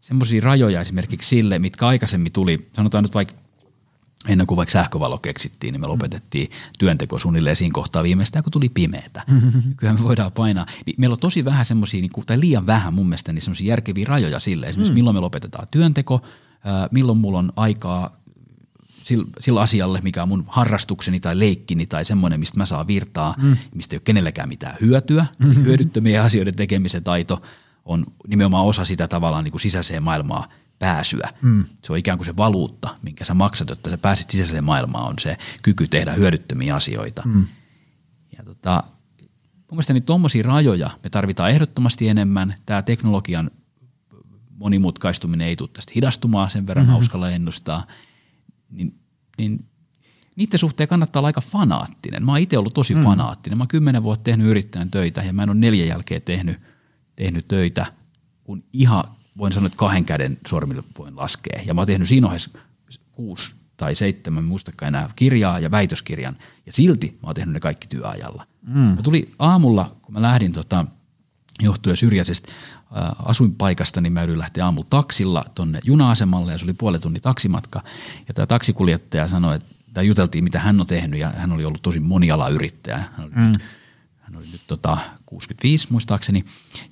[0.00, 3.34] Semmoisia rajoja esimerkiksi sille, mitkä aikaisemmin tuli, sanotaan nyt vaikka
[4.28, 8.68] ennen kuin vaikka sähkövalo keksittiin, niin me lopetettiin työnteko suunnilleen siinä kohtaa viimeistään, kun tuli
[8.68, 9.22] pimeätä.
[9.76, 10.66] Kyllä me voidaan painaa.
[10.86, 14.06] Niin meillä on tosi vähän semmoisia, niin tai liian vähän mun mielestä, niin semmoisia järkeviä
[14.08, 14.66] rajoja sille.
[14.66, 14.94] Esimerkiksi mm.
[14.94, 16.20] milloin me lopetetaan työnteko,
[16.90, 18.16] milloin mulla on aikaa
[19.40, 23.56] sillä asialle, mikä on mun harrastukseni tai leikkini tai semmoinen, mistä mä saan virtaa, mm.
[23.74, 25.64] mistä ei ole kenellekään mitään hyötyä, mm-hmm.
[25.64, 27.42] hyödyttömiä asioiden tekemisen taito
[27.84, 30.48] on nimenomaan osa sitä tavallaan niin kuin sisäiseen maailmaa
[30.78, 31.30] pääsyä.
[31.42, 31.64] Mm.
[31.82, 35.18] Se on ikään kuin se valuutta, minkä sä maksat, jotta sä pääsit sisäiselle maailmaan, on
[35.18, 37.22] se kyky tehdä hyödyttömiä asioita.
[37.24, 37.46] Mm.
[38.38, 38.82] Ja tota,
[39.58, 42.54] mun mielestä tuommoisia rajoja me tarvitaan ehdottomasti enemmän.
[42.66, 43.50] Tämä teknologian
[44.58, 47.00] monimutkaistuminen ei tule tästä hidastumaan sen verran, mm-hmm.
[47.00, 47.86] uskalla ennustaa.
[48.70, 48.98] Niin,
[49.38, 49.64] niin
[50.36, 52.24] niiden suhteen kannattaa olla aika fanaattinen.
[52.24, 53.02] Mä oon itse ollut tosi mm.
[53.02, 53.58] fanaattinen.
[53.58, 56.60] Mä oon kymmenen vuotta tehnyt yrittäjän töitä ja mä en ole neljän jälkeen tehnyt,
[57.16, 57.86] tehnyt töitä,
[58.44, 59.04] kun ihan
[59.38, 61.62] voin sanoa, että kahden käden sormilla voin laskea.
[61.66, 62.50] Ja mä oon tehnyt siinä ohessa
[63.12, 66.36] kuusi tai seitsemän, muistakaan enää, kirjaa ja väitöskirjan.
[66.66, 68.46] Ja silti mä oon tehnyt ne kaikki työajalla.
[68.62, 68.80] Mm.
[68.80, 70.86] Mä tuli aamulla, kun mä lähdin tota,
[71.60, 76.72] johtuen syrjäisestä äh, asuinpaikasta, niin mä yritin lähteä aamulla taksilla tonne juna-asemalle ja se oli
[76.72, 77.82] puoli tunnin taksimatka.
[78.28, 81.82] Ja tämä taksikuljettaja sanoi, että tai juteltiin, mitä hän on tehnyt ja hän oli ollut
[81.82, 82.96] tosi monialayrittäjä.
[82.96, 83.52] Hän oli mm.
[83.52, 83.62] nyt,
[84.20, 86.44] hän oli nyt tota 65 muistaakseni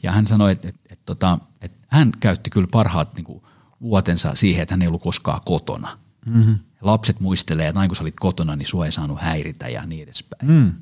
[0.03, 3.43] ja hän sanoi, että, että, että, tota, että hän käytti kyllä parhaat niin kuin,
[3.81, 5.99] vuotensa siihen, että hän ei ollut koskaan kotona.
[6.27, 6.59] Mm-hmm.
[6.81, 10.03] Lapset muistelee, että aina kun sä olit kotona, niin sua ei saanut häiritä ja niin
[10.03, 10.51] edespäin.
[10.51, 10.73] Mm.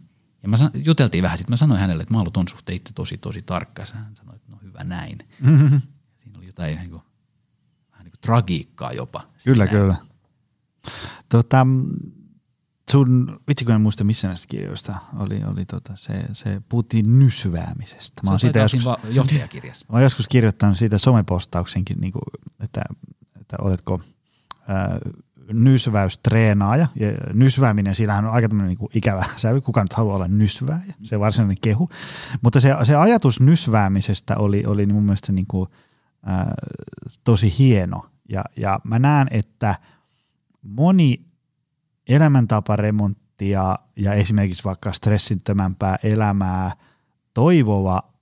[0.43, 3.19] Ja mä juteltiin vähän, sitten mä sanoin hänelle, että mä ollut ton suhteen itse tosi,
[3.19, 3.85] tosi tarkka.
[3.95, 5.19] Hän sanoi, että no hyvä näin.
[5.41, 5.81] Mm-hmm.
[6.19, 7.03] Siinä oli jotain niin kuin,
[7.93, 9.21] vähän niin kuin tragiikkaa jopa.
[9.45, 9.81] Kyllä, siinä.
[9.81, 9.97] kyllä.
[11.29, 11.67] Tota,
[12.93, 18.23] sun, vitsi kun en muista missä näistä kirjoista oli, oli tota, se, se puhuttiin nysväämisestä.
[18.23, 19.87] Mä se on siitä joskus, va- johtajakirjassa.
[19.89, 22.23] Mä oon joskus kirjoittanut siitä somepostauksenkin, niin kuin,
[22.61, 22.83] että,
[23.41, 24.01] että oletko
[24.69, 24.99] ää,
[25.53, 26.87] nysväystreenaaja.
[26.97, 31.21] Ja nysvääminen, siinähän on aika tämmöinen niin ikävä sävy, kuka nyt haluaa olla nysvääjä, se
[31.21, 31.89] varsinainen kehu.
[32.43, 35.71] Mutta se, se ajatus nysväämisestä oli, oli mun mielestä niin kuin,
[36.27, 36.55] ää,
[37.25, 38.07] tosi hieno.
[38.29, 39.75] Ja, ja mä näen, että
[40.63, 41.32] moni
[42.09, 46.73] elämäntaparemonttia ja esimerkiksi vaikka stressittömämpää elämää
[47.35, 48.13] toivova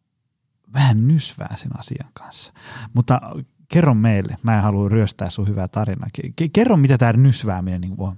[0.72, 2.52] vähän nysvää sen asian kanssa.
[2.94, 3.20] Mutta
[3.68, 6.08] kerro meille, mä en halua ryöstää sun hyvää tarinaa.
[6.52, 8.16] Kerro, mitä tämä nysvääminen niin on.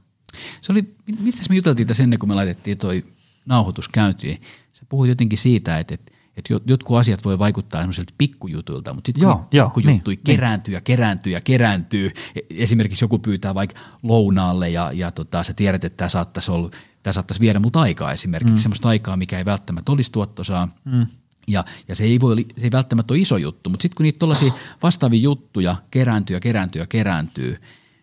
[0.60, 3.04] Se oli, mistä me juteltiin tässä ennen kuin me laitettiin toi
[3.46, 4.42] nauhoitus käyntiin.
[4.72, 9.24] Sä puhuit jotenkin siitä, että, että että jotkut asiat voi vaikuttaa semmoiselta pikkujutuilta, mutta sitten
[9.24, 10.76] kun joo, pikkujuttu niin, kerääntyy niin.
[10.76, 15.84] ja kerääntyy ja kerääntyy, e, esimerkiksi joku pyytää vaikka lounaalle ja, ja tota, sä tiedät,
[15.84, 16.70] että tämä saattaisi olla
[17.02, 18.58] tämä saattaisi viedä multa aikaa esimerkiksi, mm.
[18.58, 20.68] semmoista aikaa, mikä ei välttämättä olisi tuottosaa.
[20.84, 21.06] Mm.
[21.48, 24.18] Ja, ja se, ei voi, se ei välttämättä ole iso juttu, mutta sitten kun niitä
[24.18, 24.52] tuollaisia
[24.82, 27.60] vastaavia juttuja kerääntyy ja kerääntyy ja kerääntyy,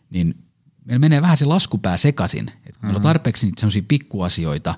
[0.10, 0.36] niin
[0.86, 2.50] meillä menee vähän se laskupää sekaisin.
[2.50, 2.88] Että mm-hmm.
[2.88, 4.76] meillä on tarpeeksi niitä sellaisia pikkuasioita,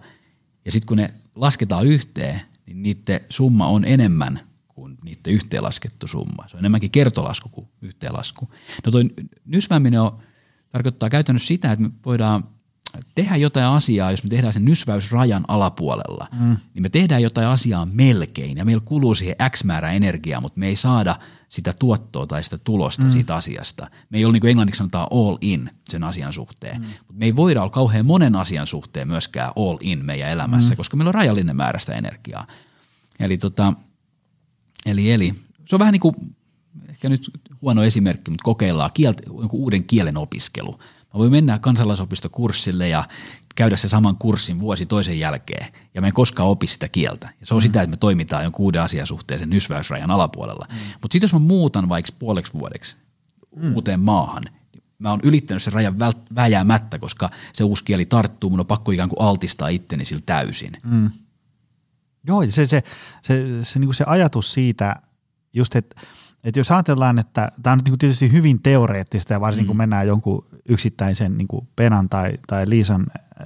[0.66, 6.48] ja sitten kun ne lasketaan yhteen, niin niiden summa on enemmän kuin niiden yhteenlaskettu summa.
[6.48, 8.50] Se on enemmänkin kertolasku kuin yhteenlasku.
[8.86, 9.04] No toi
[9.46, 10.18] nysvääminen on,
[10.70, 12.44] tarkoittaa käytännössä sitä, että me voidaan
[13.16, 16.58] tehdä jotain asiaa, jos me tehdään sen nysväysrajan alapuolella, mm.
[16.74, 20.68] niin me tehdään jotain asiaa melkein ja meillä kuluu siihen X määrä energiaa, mutta me
[20.68, 21.20] ei saada
[21.52, 23.12] sitä tuottoa tai sitä tulosta mm.
[23.12, 23.88] siitä asiasta.
[24.10, 26.88] Me ei ole niin kuin englanniksi sanotaan all in sen asian suhteen, mm.
[26.88, 30.78] mutta me ei voida olla kauhean monen asian suhteen myöskään all in meidän elämässä, mm.
[30.78, 32.48] koska meillä on rajallinen määrä sitä energiaa.
[33.20, 33.74] Eli, tota,
[34.86, 35.34] eli, eli
[35.66, 36.16] se on vähän niin kuin,
[36.90, 37.32] ehkä nyt
[37.62, 40.80] huono esimerkki, mutta kokeillaan kieltä, uuden kielen opiskelu–
[41.14, 43.04] Mä voin mennä kansalaisopistokurssille ja
[43.56, 47.30] käydä se saman kurssin vuosi toisen jälkeen, ja me ei koskaan opi sitä kieltä.
[47.40, 47.62] Ja se on mm.
[47.62, 50.68] sitä, että me toimitaan jonkun uuden asian suhteen sen nysväysrajan alapuolella.
[50.70, 50.78] Mm.
[51.02, 52.98] Mutta sitten jos mä muutan vaikka puoleksi vuodeksi
[53.56, 53.76] mm.
[53.76, 54.44] uuteen maahan,
[55.00, 55.96] mä oon ylittänyt sen rajan
[56.36, 60.72] väjäämättä, koska se uusi kieli tarttuu, mun on pakko ikään kuin altistaa itteni sillä täysin.
[60.84, 61.10] Mm.
[62.28, 62.84] Joo, se, se, se,
[63.22, 64.96] se, se, niin se ajatus siitä,
[65.54, 66.02] just että
[66.44, 69.68] et jos ajatellaan, että tämä on nyt niin tietysti hyvin teoreettista ja varsinkin mm.
[69.68, 73.06] kun mennään jonkun yksittäisen niin kuin Penan tai, tai Liisan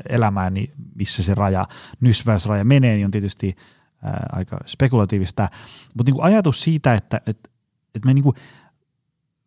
[0.10, 1.66] elämään, niin missä se raja,
[2.02, 3.56] nysväysraja menee, niin on tietysti
[4.04, 5.50] ää, aika spekulatiivista.
[5.98, 7.50] Mutta niin ajatus siitä, että, että,
[7.96, 8.36] että me niin kuin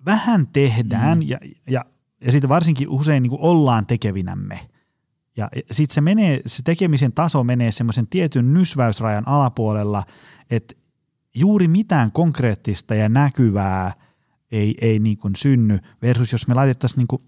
[0.04, 1.28] vähän tehdään mm.
[1.28, 1.38] ja,
[1.70, 1.84] ja,
[2.20, 4.68] ja sitten varsinkin usein niin kuin ollaan tekevinämme.
[5.36, 10.04] Ja sitten se menee, se tekemisen taso menee semmoisen tietyn nysväysrajan alapuolella,
[10.50, 10.74] että
[11.34, 13.92] juuri mitään konkreettista ja näkyvää
[14.52, 17.22] ei, ei niin kuin synny, versus jos me laitettaisiin niin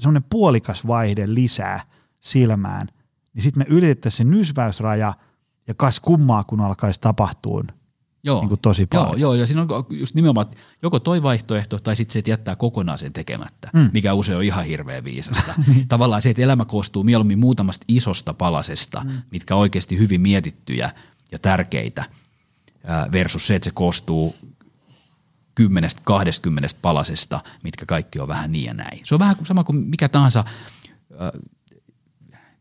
[0.00, 1.80] semmoinen puolikas vaihde lisää
[2.20, 2.86] silmään,
[3.34, 5.14] niin sitten me ylitettäisiin se nysväysraja
[5.66, 7.62] ja kas kummaa, kun alkaisi tapahtua
[8.24, 9.20] Joo, niin kuin tosi paljon.
[9.20, 10.46] Joo, joo, ja siinä on just nimenomaan
[10.82, 13.90] joko toi vaihtoehto tai sitten se, että jättää kokonaan sen tekemättä, mm.
[13.92, 15.54] mikä usein on ihan hirveän viisasta.
[15.66, 15.88] Niin.
[15.88, 19.10] Tavallaan se, että elämä koostuu mieluummin muutamasta isosta palasesta, mm.
[19.30, 20.90] mitkä on oikeasti hyvin mietittyjä
[21.32, 22.04] ja tärkeitä–
[23.12, 24.36] versus se, että se koostuu
[25.58, 29.00] kymmenestä, kahdestakymmenestä palasesta, mitkä kaikki on vähän niin ja näin.
[29.04, 30.44] Se on vähän sama kuin mikä tahansa,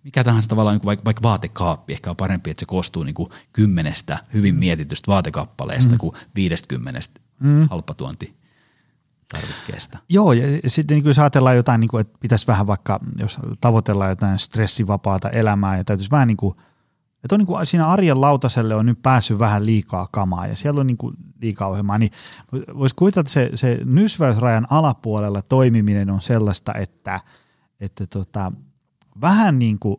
[0.03, 3.13] mikä tahansa tavallaan niin kuin vaikka, vaikka vaatekaappi, ehkä on parempi, että se koostuu niin
[3.13, 5.97] kuin kymmenestä hyvin mietitystä vaatekappaleesta mm.
[5.97, 7.67] kuin viidestkymmenestä mm.
[7.69, 8.35] halpatuonti
[9.31, 9.97] tarvikkeesta.
[10.09, 14.09] Joo, ja sitten niin jos ajatellaan jotain, niin kuin, että pitäisi vähän vaikka, jos tavoitellaan
[14.09, 16.55] jotain stressivapaata elämää ja täytyisi vähän niin kuin–
[17.28, 20.82] että on niin kuin siinä arjen lautaselle on nyt päässyt vähän liikaa kamaa ja siellä
[20.82, 22.11] on niin kuin liikaa ohjelmaa, niin
[22.78, 27.19] voisi kuvitella, että se, se nysväysrajan alapuolella toimiminen on sellaista, että,
[27.80, 28.51] että tota,
[29.21, 29.97] vähän niin kuin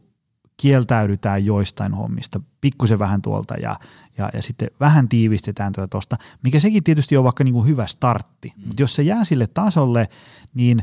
[0.56, 3.76] kieltäydytään joistain hommista, pikkusen vähän tuolta ja,
[4.18, 7.86] ja, ja sitten vähän tiivistetään tätä tuosta, mikä sekin tietysti on vaikka niin kuin hyvä
[7.86, 8.68] startti, mm.
[8.68, 10.08] mutta jos se jää sille tasolle,
[10.54, 10.82] niin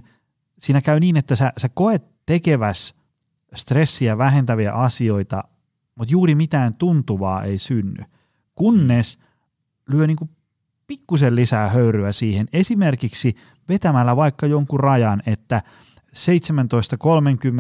[0.60, 2.96] siinä käy niin, että sä, sä koet tekeväs
[3.56, 5.44] stressiä vähentäviä asioita
[5.96, 8.04] mutta juuri mitään tuntuvaa ei synny,
[8.56, 9.20] kunnes
[9.90, 10.18] lyö niin
[10.88, 13.36] pikkusen lisää höyryä siihen, esimerkiksi
[13.70, 15.62] vetämällä vaikka jonkun rajan, että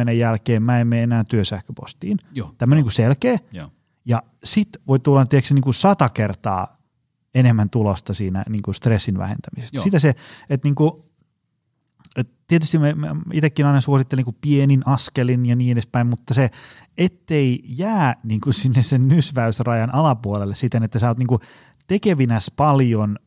[0.07, 2.17] 17.30 jälkeen mä en mene enää työsähköpostiin.
[2.57, 3.37] Tämmöinen niin selkeä.
[3.51, 3.69] Joo.
[4.05, 6.77] Ja sitten voi tulla tietysti niin kuin sata kertaa
[7.35, 9.77] enemmän tulosta siinä niin kuin stressin vähentämisestä.
[9.77, 9.83] Joo.
[9.83, 10.15] Sitä se,
[10.49, 10.91] että niin kuin,
[12.15, 16.49] et tietysti me, me itsekin aina suosittelen niin pienin askelin ja niin edespäin, mutta se,
[16.97, 21.41] ettei jää niin kuin sinne sen nysväysrajan alapuolelle siten, että sä oot niin kuin
[21.87, 23.19] tekevinäs paljon,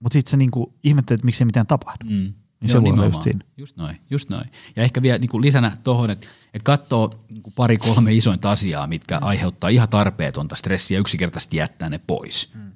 [0.00, 2.04] mutta sitten sä niin kuin ihmettelet, että miksi ei mitään tapahdu.
[2.04, 2.34] Mm.
[2.60, 3.40] Niin se on just siinä.
[3.56, 4.50] Just noin, just noin.
[4.76, 8.50] Ja ehkä vielä niin kuin lisänä tuohon, että, että katsoo niin kuin pari kolme isointa
[8.50, 12.52] asiaa, mitkä aiheuttaa ihan tarpeetonta stressiä ja yksinkertaisesti jättää ne pois.
[12.54, 12.72] Mm.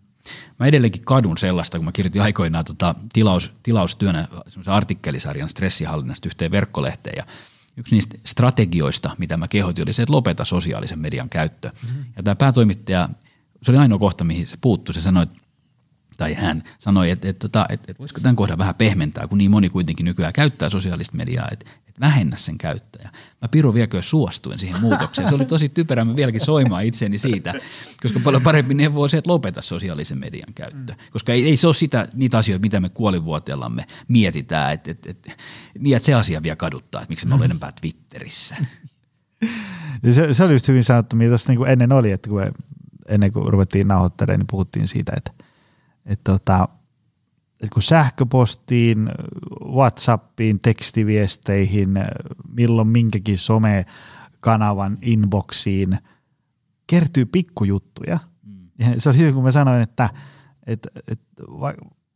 [0.58, 4.28] Mä edelleenkin kadun sellaista, kun mä kirjoitin aikoinaan tota tilaus, tilaustyönä
[4.66, 7.24] artikkelisarjan stressihallinnasta yhteen verkkolehteen ja
[7.76, 11.70] yksi niistä strategioista, mitä mä kehotin, oli se, että lopeta sosiaalisen median käyttö.
[11.82, 12.04] Mm-hmm.
[12.16, 13.08] Ja tämä päätoimittaja,
[13.62, 15.26] se oli ainoa kohta, mihin se puuttui, se sanoi,
[16.18, 19.50] tai hän sanoi, että, että, että, että, että voisiko tämän kohdan vähän pehmentää, kun niin
[19.50, 23.10] moni kuitenkin nykyään käyttää sosiaalista mediaa, että, vähennä sen käyttäjä.
[23.42, 25.28] Mä Piru viekö suostuin siihen muutokseen.
[25.28, 27.54] Se oli tosi typerä, mä vieläkin soimaan itseni siitä,
[28.02, 30.92] koska paljon parempi neuvo on se, että lopeta sosiaalisen median käyttö.
[30.92, 30.98] Mm.
[31.12, 35.32] Koska ei, ei se ole sitä, niitä asioita, mitä me kuolivuoteellamme mietitään, että, että, että,
[35.78, 38.56] niin, että se asia vielä kaduttaa, että miksi me olemme enempää Twitterissä.
[40.12, 42.42] se, se oli just hyvin sanottu, mitä tuossa niin ennen oli, että kun
[43.08, 45.37] ennen kuin ruvettiin nauhoittelemaan, niin puhuttiin siitä, että,
[46.08, 46.68] että tota,
[47.60, 49.08] että kun sähköpostiin,
[49.74, 51.90] Whatsappiin, tekstiviesteihin,
[52.48, 53.86] milloin minkäkin some
[54.40, 55.98] kanavan inboxiin
[56.86, 58.18] kertyy pikkujuttuja.
[58.78, 60.10] Ja se oli hyvä, kun mä sanoin, että,
[60.66, 61.74] että, että va,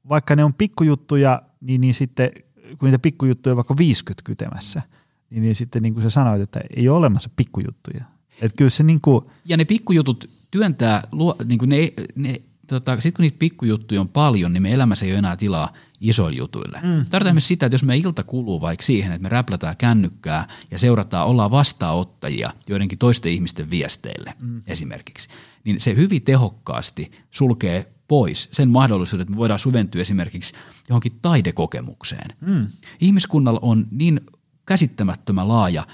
[0.09, 2.30] vaikka ne on pikkujuttuja, niin, niin sitten
[2.78, 4.82] kun niitä pikkujuttuja on vaikka 50 kytemässä,
[5.30, 8.05] niin, niin sitten niin kuin sä sanoit, että ei ole olemassa pikkujuttuja.
[8.43, 12.43] Että kyllä se niin kuin, Ja ne pikkujutut työntää, luo, niin kuin ne, ne
[12.80, 16.38] tota, sitten kun niitä pikkujuttuja on paljon, niin me elämässä ei ole enää tilaa isoille
[16.38, 16.80] jutuille.
[16.82, 17.06] Mm.
[17.10, 20.78] Tarkoitan myös sitä, että jos me ilta kuluu vaikka siihen, että me räplätään kännykkää ja
[20.78, 24.62] seurataan, ollaan vastaanottajia joidenkin toisten ihmisten viesteille mm.
[24.66, 25.28] esimerkiksi,
[25.64, 30.54] niin se hyvin tehokkaasti sulkee pois sen mahdollisuuden, että me voidaan suventua esimerkiksi
[30.88, 32.36] johonkin taidekokemukseen.
[32.40, 32.68] Mm.
[33.00, 34.20] Ihmiskunnalla on niin
[34.66, 35.86] käsittämättömän laaja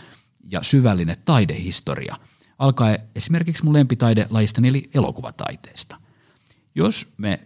[0.50, 2.16] ja syvällinen taidehistoria,
[2.58, 5.96] alkaa esimerkiksi mun lempitaidelajistani eli elokuvataiteesta.
[6.74, 7.40] Jos me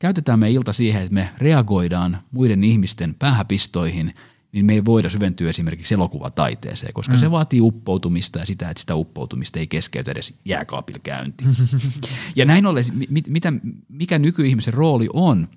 [0.00, 4.14] käytetään me ilta siihen, että me reagoidaan muiden ihmisten päähäpistoihin,
[4.52, 7.20] niin me ei voida syventyä esimerkiksi elokuvataiteeseen, koska mm.
[7.20, 11.50] se vaatii uppoutumista ja sitä, että sitä uppoutumista ei keskeytä edes jääkaapilla käyntiin.
[12.36, 12.84] ja näin ollen,
[13.26, 13.52] mitä,
[13.88, 15.48] mikä nykyihmisen rooli on,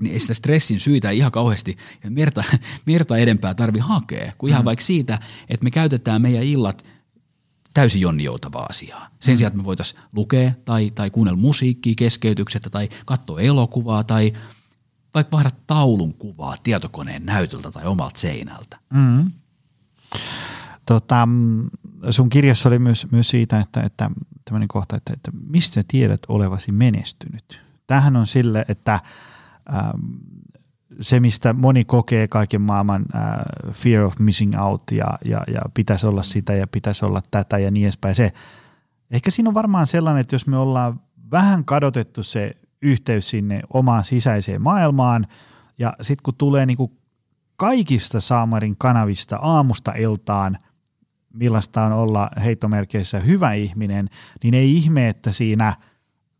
[0.00, 1.76] niin ei sitä stressin syitä ei ihan kauheasti
[2.08, 2.44] merta,
[2.86, 4.64] merta edempää tarvi hakea, kuin ihan mm.
[4.64, 5.18] vaikka siitä,
[5.48, 6.84] että me käytetään meidän illat
[7.74, 9.08] täysin jonnijoutavaa asiaa.
[9.20, 9.36] Sen mm.
[9.38, 14.32] sijaan, että me voitaisiin lukea tai, tai kuunnella musiikkia keskeytyksettä tai katsoa elokuvaa tai
[15.14, 18.78] vaikka vaihda taulun kuvaa tietokoneen näytöltä tai omalta seinältä.
[18.94, 19.30] Mm.
[20.86, 21.28] Tota,
[22.10, 24.10] sun kirjassa oli myös, myös siitä, että, että
[24.44, 27.60] tämmöinen kohta, että, että mistä sä tiedät olevasi menestynyt.
[27.86, 29.00] Tähän on sille, että
[29.74, 30.00] ähm,
[31.00, 33.22] se, mistä moni kokee kaiken maailman äh,
[33.72, 37.70] fear of missing out ja, ja, ja pitäisi olla sitä ja pitäisi olla tätä ja
[37.70, 38.14] niin edespäin.
[38.14, 38.32] Se,
[39.10, 44.04] ehkä siinä on varmaan sellainen, että jos me ollaan vähän kadotettu se yhteys sinne omaan
[44.04, 45.26] sisäiseen maailmaan
[45.78, 46.92] ja sitten kun tulee niinku
[47.56, 50.58] kaikista Saamarin kanavista aamusta iltaan,
[51.34, 54.08] millaista on olla heittomerkeissä hyvä ihminen,
[54.42, 55.74] niin ei ihme, että siinä–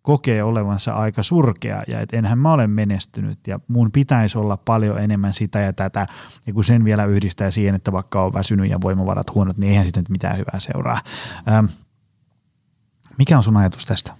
[0.03, 4.99] kokee olevansa aika surkea ja että enhän mä ole menestynyt ja mun pitäisi olla paljon
[4.99, 6.07] enemmän sitä ja tätä
[6.47, 9.85] ja kun sen vielä yhdistää siihen, että vaikka on väsynyt ja voimavarat huonot, niin eihän
[9.85, 11.01] sitten mitään hyvää seuraa.
[11.49, 11.67] Ähm,
[13.19, 14.17] mikä on sun ajatus tästä?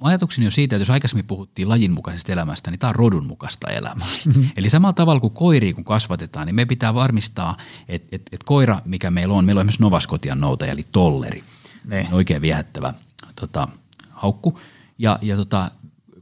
[0.00, 4.06] Ajatukseni on siitä, että jos aikaisemmin puhuttiin lajinmukaisesta elämästä, niin tämä on rodunmukaista elämää.
[4.26, 4.48] Mm-hmm.
[4.56, 7.56] Eli samalla tavalla kuin koiria kun kasvatetaan, niin me pitää varmistaa,
[7.88, 11.44] että, että, että koira, mikä meillä on, meillä on myös Novaskotian noutaja, eli tolleri.
[11.84, 12.08] Ne.
[12.12, 12.94] Oikein viehättävä
[13.36, 13.68] tota,
[14.10, 14.58] haukku
[15.00, 15.70] ja, ja tota,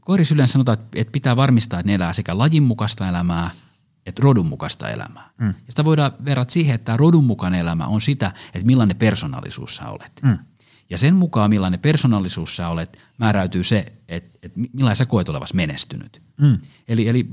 [0.01, 3.51] koirissa yleensä sanotaan, että pitää varmistaa, että ne elää sekä lajin mukaista elämää
[4.07, 5.31] että rodun mukaista elämää.
[5.39, 5.47] Mm.
[5.47, 9.89] Ja sitä voidaan verrata siihen, että rodun mukainen elämä on sitä, että millainen persoonallisuus sä
[9.89, 10.13] olet.
[10.23, 10.39] Mm.
[10.91, 15.57] Ja sen mukaan, millainen persoonallisuus sä olet, määräytyy se, että, että millainen sä koet olevasi
[15.57, 16.23] menestynyt.
[16.41, 16.59] Mm.
[16.89, 17.29] Eli, eli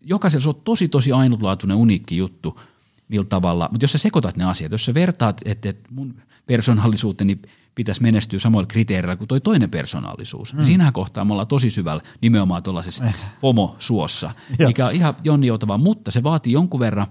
[0.00, 2.60] jokaisella on tosi, tosi ainutlaatuinen, uniikki juttu,
[3.08, 6.14] millä tavalla, mutta jos sä sekoitat ne asiat, jos sä vertaat, että, että mun
[6.46, 7.38] persoonallisuuteni–
[7.74, 10.54] pitäisi menestyä samoilla kriteereillä kuin toi toinen persoonallisuus.
[10.54, 10.64] Mm.
[10.64, 13.14] Siinähän kohtaa me ollaan tosi syvällä nimenomaan tuollaisessa eh.
[13.40, 14.30] FOMO-suossa,
[14.66, 17.06] mikä on ihan jonnijoutavaa, mutta se vaatii jonkun verran,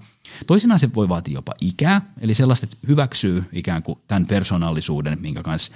[0.48, 5.44] toisinaan se voi vaatia jopa ikää, eli sellaista, että hyväksyy ikään kuin tämän persoonallisuuden, minkä
[5.44, 5.72] kanssa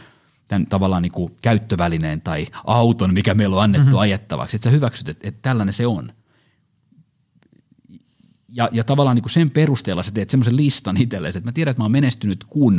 [0.48, 4.00] tämän tavallaan niin kuin käyttövälineen tai auton, mikä meillä on annettu mm-hmm.
[4.00, 6.12] ajettavaksi, että sä hyväksyt, että, että tällainen se on.
[8.50, 11.72] Ja, ja tavallaan niin kuin sen perusteella sä teet semmoisen listan itsellesi, että mä tiedän,
[11.72, 12.76] että mä oon menestynyt kun,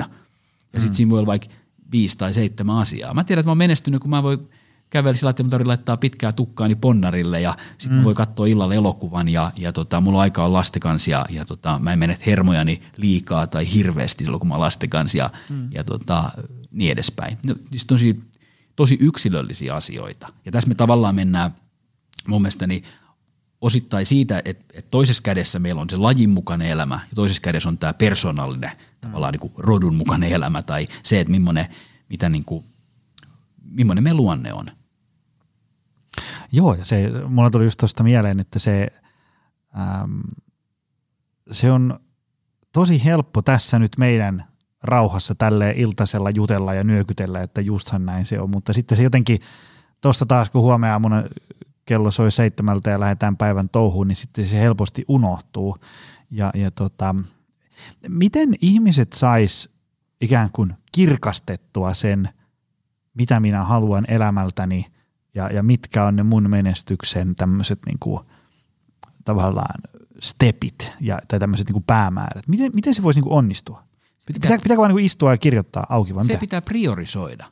[0.72, 0.94] ja sitten mm.
[0.94, 1.48] siinä voi olla vaikka
[1.92, 3.14] viisi tai seitsemän asiaa.
[3.14, 4.48] Mä tiedän, että mä oon menestynyt, kun mä voin
[4.90, 8.04] kävellä sillä, että mun laittaa pitkää tukkaani ponnarille ja sitten mm.
[8.04, 11.78] voi katsoa illalla elokuvan ja, ja tota, mulla on aikaa lasten kanssa ja, ja tota,
[11.78, 14.54] mä en mene hermojani liikaa tai hirveästi silloin, kun mä
[14.88, 15.68] kanssa ja, mm.
[15.72, 16.30] ja tota,
[16.70, 17.38] niin edespäin.
[17.46, 18.20] No, siis tosi,
[18.76, 20.28] tosi yksilöllisiä asioita.
[20.44, 21.50] Ja tässä me tavallaan mennään
[22.28, 22.82] mun mielestäni
[23.60, 27.68] osittain siitä, että, että toisessa kädessä meillä on se lajin mukainen elämä ja toisessa kädessä
[27.68, 28.72] on tämä persoonallinen
[29.06, 31.66] tavallaan niin kuin rodun mukainen elämä tai se, että millainen,
[32.08, 32.64] mitä niin kuin,
[33.70, 34.66] millainen me luonne on.
[36.52, 38.88] Joo, ja se, mulla tuli just tuosta mieleen, että se,
[39.78, 40.22] äm,
[41.50, 42.00] se on
[42.72, 44.44] tosi helppo tässä nyt meidän
[44.82, 49.40] rauhassa tälle iltasella jutella ja nyökytellä, että justhan näin se on, mutta sitten se jotenkin,
[50.00, 51.24] tuosta taas kun huomenna mun
[51.86, 55.76] kello soi seitsemältä ja lähdetään päivän touhuun, niin sitten se helposti unohtuu.
[56.30, 57.14] Ja, ja tota,
[58.08, 59.68] Miten ihmiset sais
[60.20, 62.28] ikään kuin kirkastettua sen,
[63.14, 64.86] mitä minä haluan elämältäni
[65.34, 68.20] ja, ja mitkä on ne mun menestyksen tämmöiset niin kuin,
[69.24, 69.80] tavallaan
[70.20, 72.48] stepit ja, tai tämmöiset niin päämäärät.
[72.48, 73.82] Miten, miten se voisi niin kuin onnistua?
[74.26, 76.14] Pitää, pitääkö vaan niin istua ja kirjoittaa auki?
[76.14, 76.40] Vai se mitä?
[76.40, 77.46] pitää priorisoida.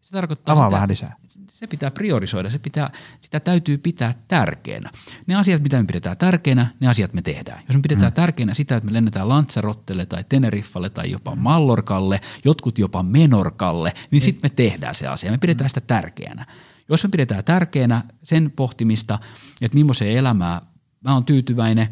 [0.00, 1.16] Se tarkoittaa Avaa sitä, vähän lisää.
[1.60, 2.90] Se pitää priorisoida, se pitää,
[3.20, 4.90] sitä täytyy pitää tärkeänä.
[5.26, 7.62] Ne asiat, mitä me pidetään tärkeänä, ne asiat me tehdään.
[7.68, 8.14] Jos me pidetään mm.
[8.14, 14.22] tärkeänä sitä, että me lennetään Lanzarottelle tai Teneriffalle tai jopa Mallorkalle, jotkut jopa Menorkalle, niin
[14.22, 15.30] sitten me tehdään se asia.
[15.30, 16.46] Me pidetään sitä tärkeänä.
[16.88, 19.18] Jos me pidetään tärkeänä sen pohtimista,
[19.60, 20.62] että millaiseen elämää
[21.00, 21.88] mä oon tyytyväinen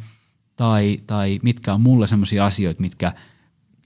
[0.56, 3.12] tai, tai mitkä on mulle sellaisia asioita, mitkä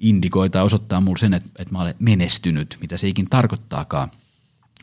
[0.01, 4.11] indikoi tai osoittaa mulle sen, että, että mä olen menestynyt, mitä se ikin tarkoittaakaan,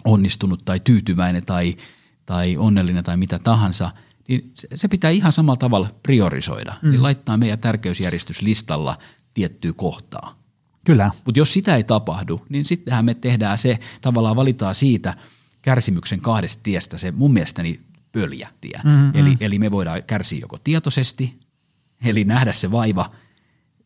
[0.06, 1.78] onnistunut tai tyytyväinen tai,
[2.26, 3.91] tai onnellinen tai mitä tahansa,
[4.28, 6.76] niin se, pitää ihan samalla tavalla priorisoida.
[6.82, 6.89] Mm.
[6.89, 8.97] Niin laittaa meidän tärkeysjärjestyslistalla
[9.34, 10.36] tiettyä kohtaa.
[10.86, 11.12] Kyllä.
[11.26, 15.14] Mutta jos sitä ei tapahdu, niin sittenhän me tehdään se, tavallaan valitaan siitä
[15.62, 17.80] kärsimyksen kahdesta tiestä se mun mielestäni
[18.12, 18.82] pöljä tie.
[18.84, 19.12] Mm-hmm.
[19.14, 21.39] Eli, eli me voidaan kärsiä joko tietoisesti,
[22.06, 23.12] eli nähdä se vaiva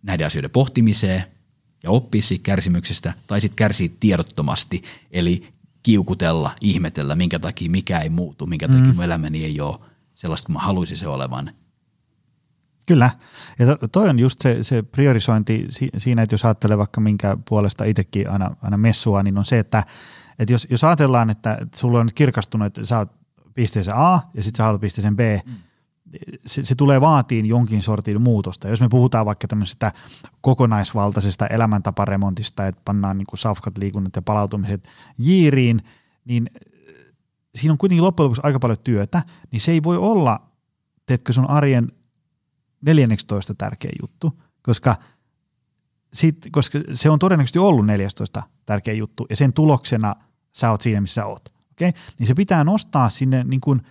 [0.03, 1.23] näiden asioiden pohtimiseen
[1.83, 5.47] ja oppia siitä kärsimyksestä, tai sitten kärsiä tiedottomasti, eli
[5.83, 8.95] kiukutella, ihmetellä, minkä takia mikä ei muutu, minkä takia mm.
[8.95, 9.79] mun elämäni ei ole
[10.15, 11.51] sellaista kuin mä haluaisin se olevan.
[12.85, 13.09] Kyllä.
[13.59, 17.37] Ja to, toi on just se, se priorisointi si, siinä, että jos ajattelee vaikka minkä
[17.49, 19.83] puolesta itsekin aina, aina messua, niin on se, että,
[20.39, 23.11] että jos, jos ajatellaan, että, sulla on kirkastunut, että sä oot
[23.53, 25.53] pisteeseen A ja sitten sä haluat pisteeseen B, mm.
[26.45, 28.67] Se, se tulee vaatiin jonkin sortin muutosta.
[28.67, 29.91] Jos me puhutaan vaikka tämmöisestä
[30.41, 34.87] kokonaisvaltaisesta elämäntaparemontista, että pannaan niin safkat, liikunnat ja palautumiset
[35.17, 35.81] jiiriin,
[36.25, 36.49] niin
[37.55, 40.41] siinä on kuitenkin loppujen lopuksi aika paljon työtä, niin se ei voi olla,
[41.05, 41.91] teetkö sun arjen
[42.81, 44.95] 14 tärkeä juttu, koska,
[46.13, 50.15] sit, koska se on todennäköisesti ollut 14 tärkeä juttu, ja sen tuloksena
[50.53, 51.53] sä oot siinä, missä sä oot.
[51.71, 51.91] Okay?
[52.19, 53.81] Niin se pitää nostaa sinne niin kuin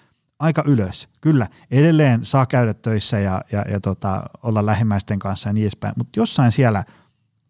[0.42, 1.08] aika ylös.
[1.20, 5.94] Kyllä, edelleen saa käydä töissä ja, ja, ja tota, olla lähimmäisten kanssa ja niin edespäin,
[5.96, 6.84] mutta jossain siellä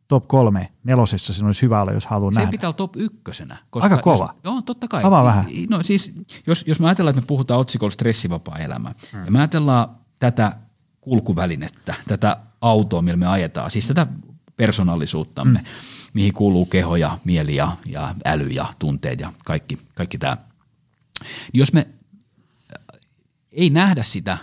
[0.08, 2.46] top kolme, nelosessa se olisi hyvä olla, jos haluaa nähdä.
[2.46, 3.56] Se pitää olla top ykkösenä.
[3.70, 4.24] Koska Aika kova.
[4.24, 5.04] Jos, joo, totta kai.
[5.04, 5.44] Avaa vähän.
[5.70, 6.14] No siis,
[6.46, 9.24] jos, jos me ajatellaan, että me puhutaan otsikolla stressivapaa elämä, hmm.
[9.24, 9.88] ja me ajatellaan
[10.18, 10.56] tätä
[11.00, 14.06] kulkuvälinettä, tätä autoa, millä me ajetaan, siis tätä
[14.56, 15.68] persoonallisuuttamme, hmm.
[16.14, 20.36] mihin kuuluu keho ja mieli ja, ja äly ja tunteet ja kaikki, kaikki tämä.
[21.54, 21.86] Jos me
[23.52, 24.38] ei nähdä sitä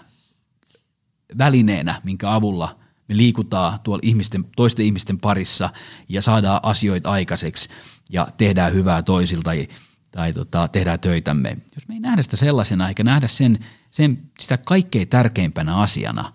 [1.38, 5.70] välineenä, minkä avulla me liikutaan tuolla ihmisten, toisten ihmisten parissa
[6.10, 7.70] ja saadaan asioita aikaiseksi
[8.10, 9.68] ja tehdään hyvää toisilta tai,
[10.12, 11.58] tai tota, tehdään töitämme.
[11.76, 13.60] Jos me ei nähdä sitä sellaisena eikä nähdä sen,
[13.92, 16.34] sen sitä kaikkein tärkeimpänä asiana,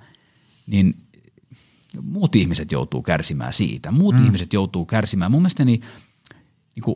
[0.66, 0.95] niin
[2.03, 3.91] muut ihmiset joutuu kärsimään siitä.
[3.91, 4.25] Muut mm.
[4.25, 5.31] ihmiset joutuu kärsimään.
[5.31, 5.85] Mun mielestäni niin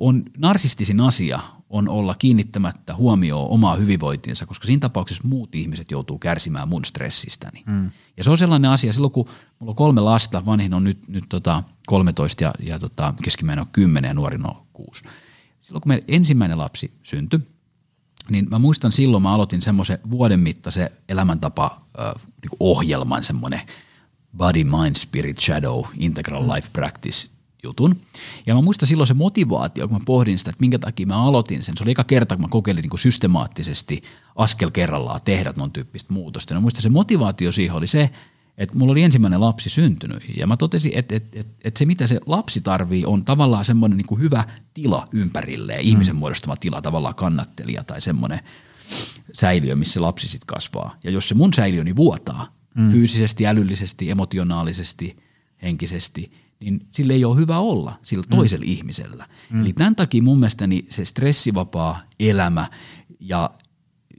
[0.00, 6.18] on narsistisin asia on olla kiinnittämättä huomioon omaa hyvinvointiinsa, koska siinä tapauksessa muut ihmiset joutuu
[6.18, 7.62] kärsimään mun stressistäni.
[7.66, 7.90] Mm.
[8.16, 11.24] Ja se on sellainen asia, silloin kun mulla on kolme lasta, vanhin on nyt, nyt
[11.28, 15.04] tota 13 ja, ja tota, keskimmäinen on 10 ja nuorin on 6.
[15.60, 17.40] Silloin kun meidän ensimmäinen lapsi syntyi,
[18.30, 23.60] niin mä muistan silloin mä aloitin semmoisen vuoden mittaisen elämäntapa äh, niin ohjelman, semmoinen
[24.36, 26.54] Body, Mind, Spirit, Shadow, Integral.
[26.54, 27.28] Life Practice
[27.62, 27.96] jutun.
[28.46, 31.62] Ja mä muistan silloin se motivaatio, kun mä pohdin sitä, että minkä takia mä aloitin
[31.62, 31.76] sen.
[31.76, 34.02] Se oli eka kerta, kun mä kokeilin niin kuin systemaattisesti
[34.36, 36.54] askel kerrallaan tehdä non tyyppistä muutosta.
[36.54, 38.10] Ja mä muistan se motivaatio siihen oli se,
[38.58, 42.06] että mulla oli ensimmäinen lapsi syntynyt ja mä totesin, että, että, että, että se mitä
[42.06, 44.44] se lapsi tarvii on tavallaan semmoinen niin kuin hyvä
[44.74, 45.88] tila ympärilleen, mm.
[45.88, 48.40] ihmisen muodostama tila, tavallaan kannattelija tai semmoinen
[49.32, 50.96] säiliö, missä se lapsi sitten kasvaa.
[51.04, 52.90] Ja jos se mun säiliöni vuotaa mm.
[52.90, 55.16] fyysisesti, älyllisesti, emotionaalisesti,
[55.62, 56.30] henkisesti–
[56.60, 58.36] niin sille ei ole hyvä olla sillä mm.
[58.36, 58.72] toisella mm.
[58.72, 59.26] ihmisellä.
[59.50, 59.60] Mm.
[59.60, 62.70] Eli tämän takia mun mielestäni se stressivapaa elämä
[63.20, 63.50] ja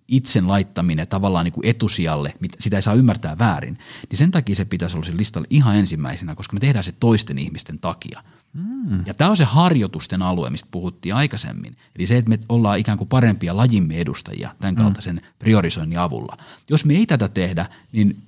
[0.07, 3.77] itsen laittaminen tavallaan niin kuin etusijalle, sitä ei saa ymmärtää väärin,
[4.09, 7.79] niin sen takia se pitäisi olla listalla ihan ensimmäisenä, koska me tehdään se toisten ihmisten
[7.79, 8.23] takia.
[8.53, 9.05] Mm.
[9.05, 11.75] Ja tämä on se harjoitusten alue, mistä puhuttiin aikaisemmin.
[11.95, 14.81] Eli se, että me ollaan ikään kuin parempia lajimme edustajia tämän mm.
[14.83, 15.21] kaltaisen mm.
[15.39, 16.37] priorisoinnin avulla.
[16.69, 18.23] Jos me ei tätä tehdä, niin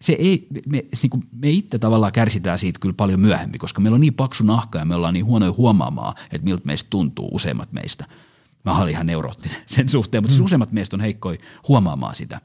[0.00, 3.94] se ei, me, niin kuin me itse tavallaan kärsitään siitä kyllä paljon myöhemmin, koska meillä
[3.94, 7.72] on niin paksu nahka ja me ollaan niin huonoja huomaamaan, että miltä meistä tuntuu useimmat
[7.72, 8.06] meistä.
[8.64, 10.44] Mä olin ihan neuroottinen sen suhteen, mutta siis mm.
[10.44, 12.40] useimmat meistä on heikkoi huomaamaan sitä.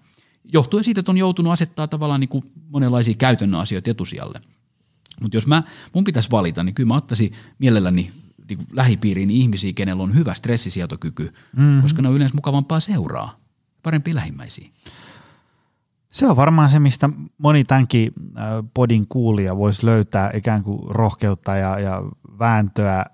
[0.53, 4.41] Johtuen siitä, että on joutunut asettaa tavallaan niin kuin monenlaisia käytännön asioita etusijalle.
[5.21, 5.63] Mutta jos mä,
[5.93, 8.11] mun pitäisi valita, niin kyllä mä ottaisin mielelläni
[8.49, 11.81] niin kuin lähipiiriin ihmisiä, kenellä on hyvä stressisietokyky, mm-hmm.
[11.81, 13.39] koska ne on yleensä mukavampaa seuraa,
[13.83, 14.69] parempia lähimmäisiä.
[16.11, 18.13] Se on varmaan se, mistä moni tämänkin
[18.73, 22.01] podin kuulija voisi löytää ikään kuin rohkeutta ja, ja
[22.39, 23.05] vääntöä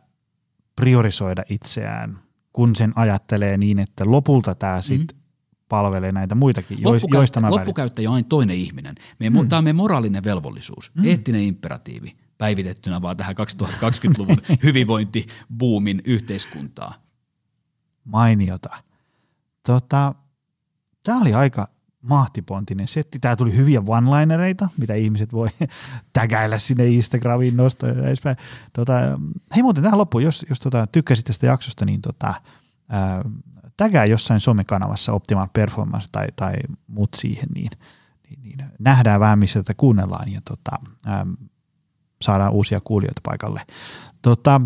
[0.75, 2.19] priorisoida itseään,
[2.53, 5.23] kun sen ajattelee niin, että lopulta tämä sitten mm.
[5.69, 8.95] palvelee näitä muitakin, Loppukäyttä, joista mä Loppukäyttäjä on aina toinen ihminen.
[9.19, 9.49] Meidän, mm.
[9.49, 11.05] Tämä on meidän moraalinen velvollisuus, mm.
[11.05, 16.93] eettinen imperatiivi, päivitettynä vaan tähän 2020-luvun hyvinvointibuumin yhteiskuntaa.
[18.05, 18.69] Mainiota.
[19.65, 20.15] Tota,
[21.03, 21.67] Tämä oli aika
[22.03, 23.19] mahtipontinen setti.
[23.19, 25.49] Tää tuli hyviä one-linereita, mitä ihmiset voi
[26.13, 28.37] tägäillä sinne Instagramiin nostaa ja edespäin.
[28.73, 28.93] Tota,
[29.55, 32.33] hei muuten tähän loppuun, jos, jos tota, tykkäsit tästä jaksosta, niin tota,
[32.89, 33.23] ää,
[33.77, 36.53] tägää jossain somekanavassa Optimal Performance tai, tai
[36.87, 37.69] muut siihen, niin,
[38.29, 40.71] niin, niin nähdään vähän, missä tätä kuunnellaan ja tota,
[41.05, 41.25] ää,
[42.21, 43.61] saadaan uusia kuulijoita paikalle.
[44.21, 44.61] Tota,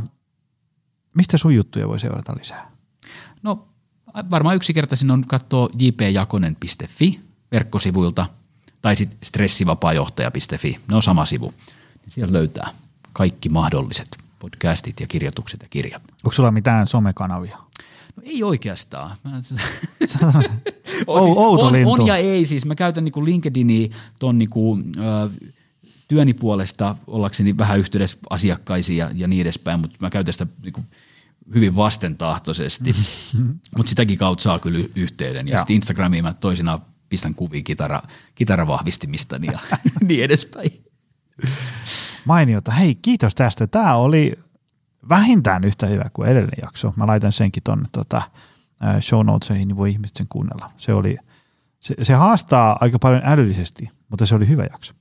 [1.13, 2.71] mistä sun juttuja voi seurata lisää?
[3.43, 3.67] No
[4.29, 8.25] varmaan yksinkertaisin on katsoa jpjakonen.fi verkkosivuilta
[8.81, 11.53] tai sitten stressivapaajohtaja.fi, ne on sama sivu.
[12.01, 12.69] Niin sieltä löytää
[13.13, 16.01] kaikki mahdolliset podcastit ja kirjoitukset ja kirjat.
[16.23, 17.57] Onko sulla mitään somekanavia?
[18.15, 19.17] No ei oikeastaan.
[19.23, 19.61] Mä, siis,
[21.07, 21.37] on,
[21.85, 22.45] on ja ei.
[22.45, 23.87] Siis mä käytän niinku LinkedInia
[24.19, 25.29] ton niinku, ö,
[26.07, 30.85] työni puolesta ollakseni vähän yhteydessä asiakkaisiin ja, ja niin edespäin, mutta mä käytän sitä niinku,
[31.55, 32.95] hyvin vastentahtoisesti,
[33.77, 35.47] mutta sitäkin kautta saa kyllä yhteyden.
[35.47, 35.59] Ja Joo.
[35.59, 38.01] sitten Instagramiin mä toisinaan pistän kuvia kitara,
[38.35, 39.59] kitaravahvistimistani ja
[40.07, 40.71] niin edespäin.
[42.25, 42.71] Mainiota.
[42.71, 43.67] Hei, kiitos tästä.
[43.67, 44.39] Tämä oli
[45.09, 46.93] vähintään yhtä hyvä kuin edellinen jakso.
[46.95, 48.21] Mä laitan senkin tuonne tota,
[49.01, 50.71] show notesihin, niin voi ihmiset sen kuunnella.
[50.77, 51.17] Se, oli,
[51.79, 54.93] se, se haastaa aika paljon älyllisesti, mutta se oli hyvä jakso.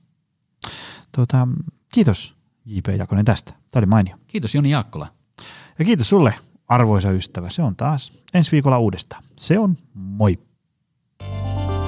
[1.11, 1.47] Tota,
[1.93, 2.35] kiitos
[2.65, 2.87] J.P.
[2.97, 3.51] Jakonen tästä.
[3.51, 4.15] Tämä oli mainio.
[4.27, 5.07] Kiitos Joni Jaakkola.
[5.79, 6.33] Ja kiitos sulle,
[6.67, 7.49] arvoisa ystävä.
[7.49, 9.23] Se on taas ensi viikolla uudestaan.
[9.35, 10.39] Se on moi.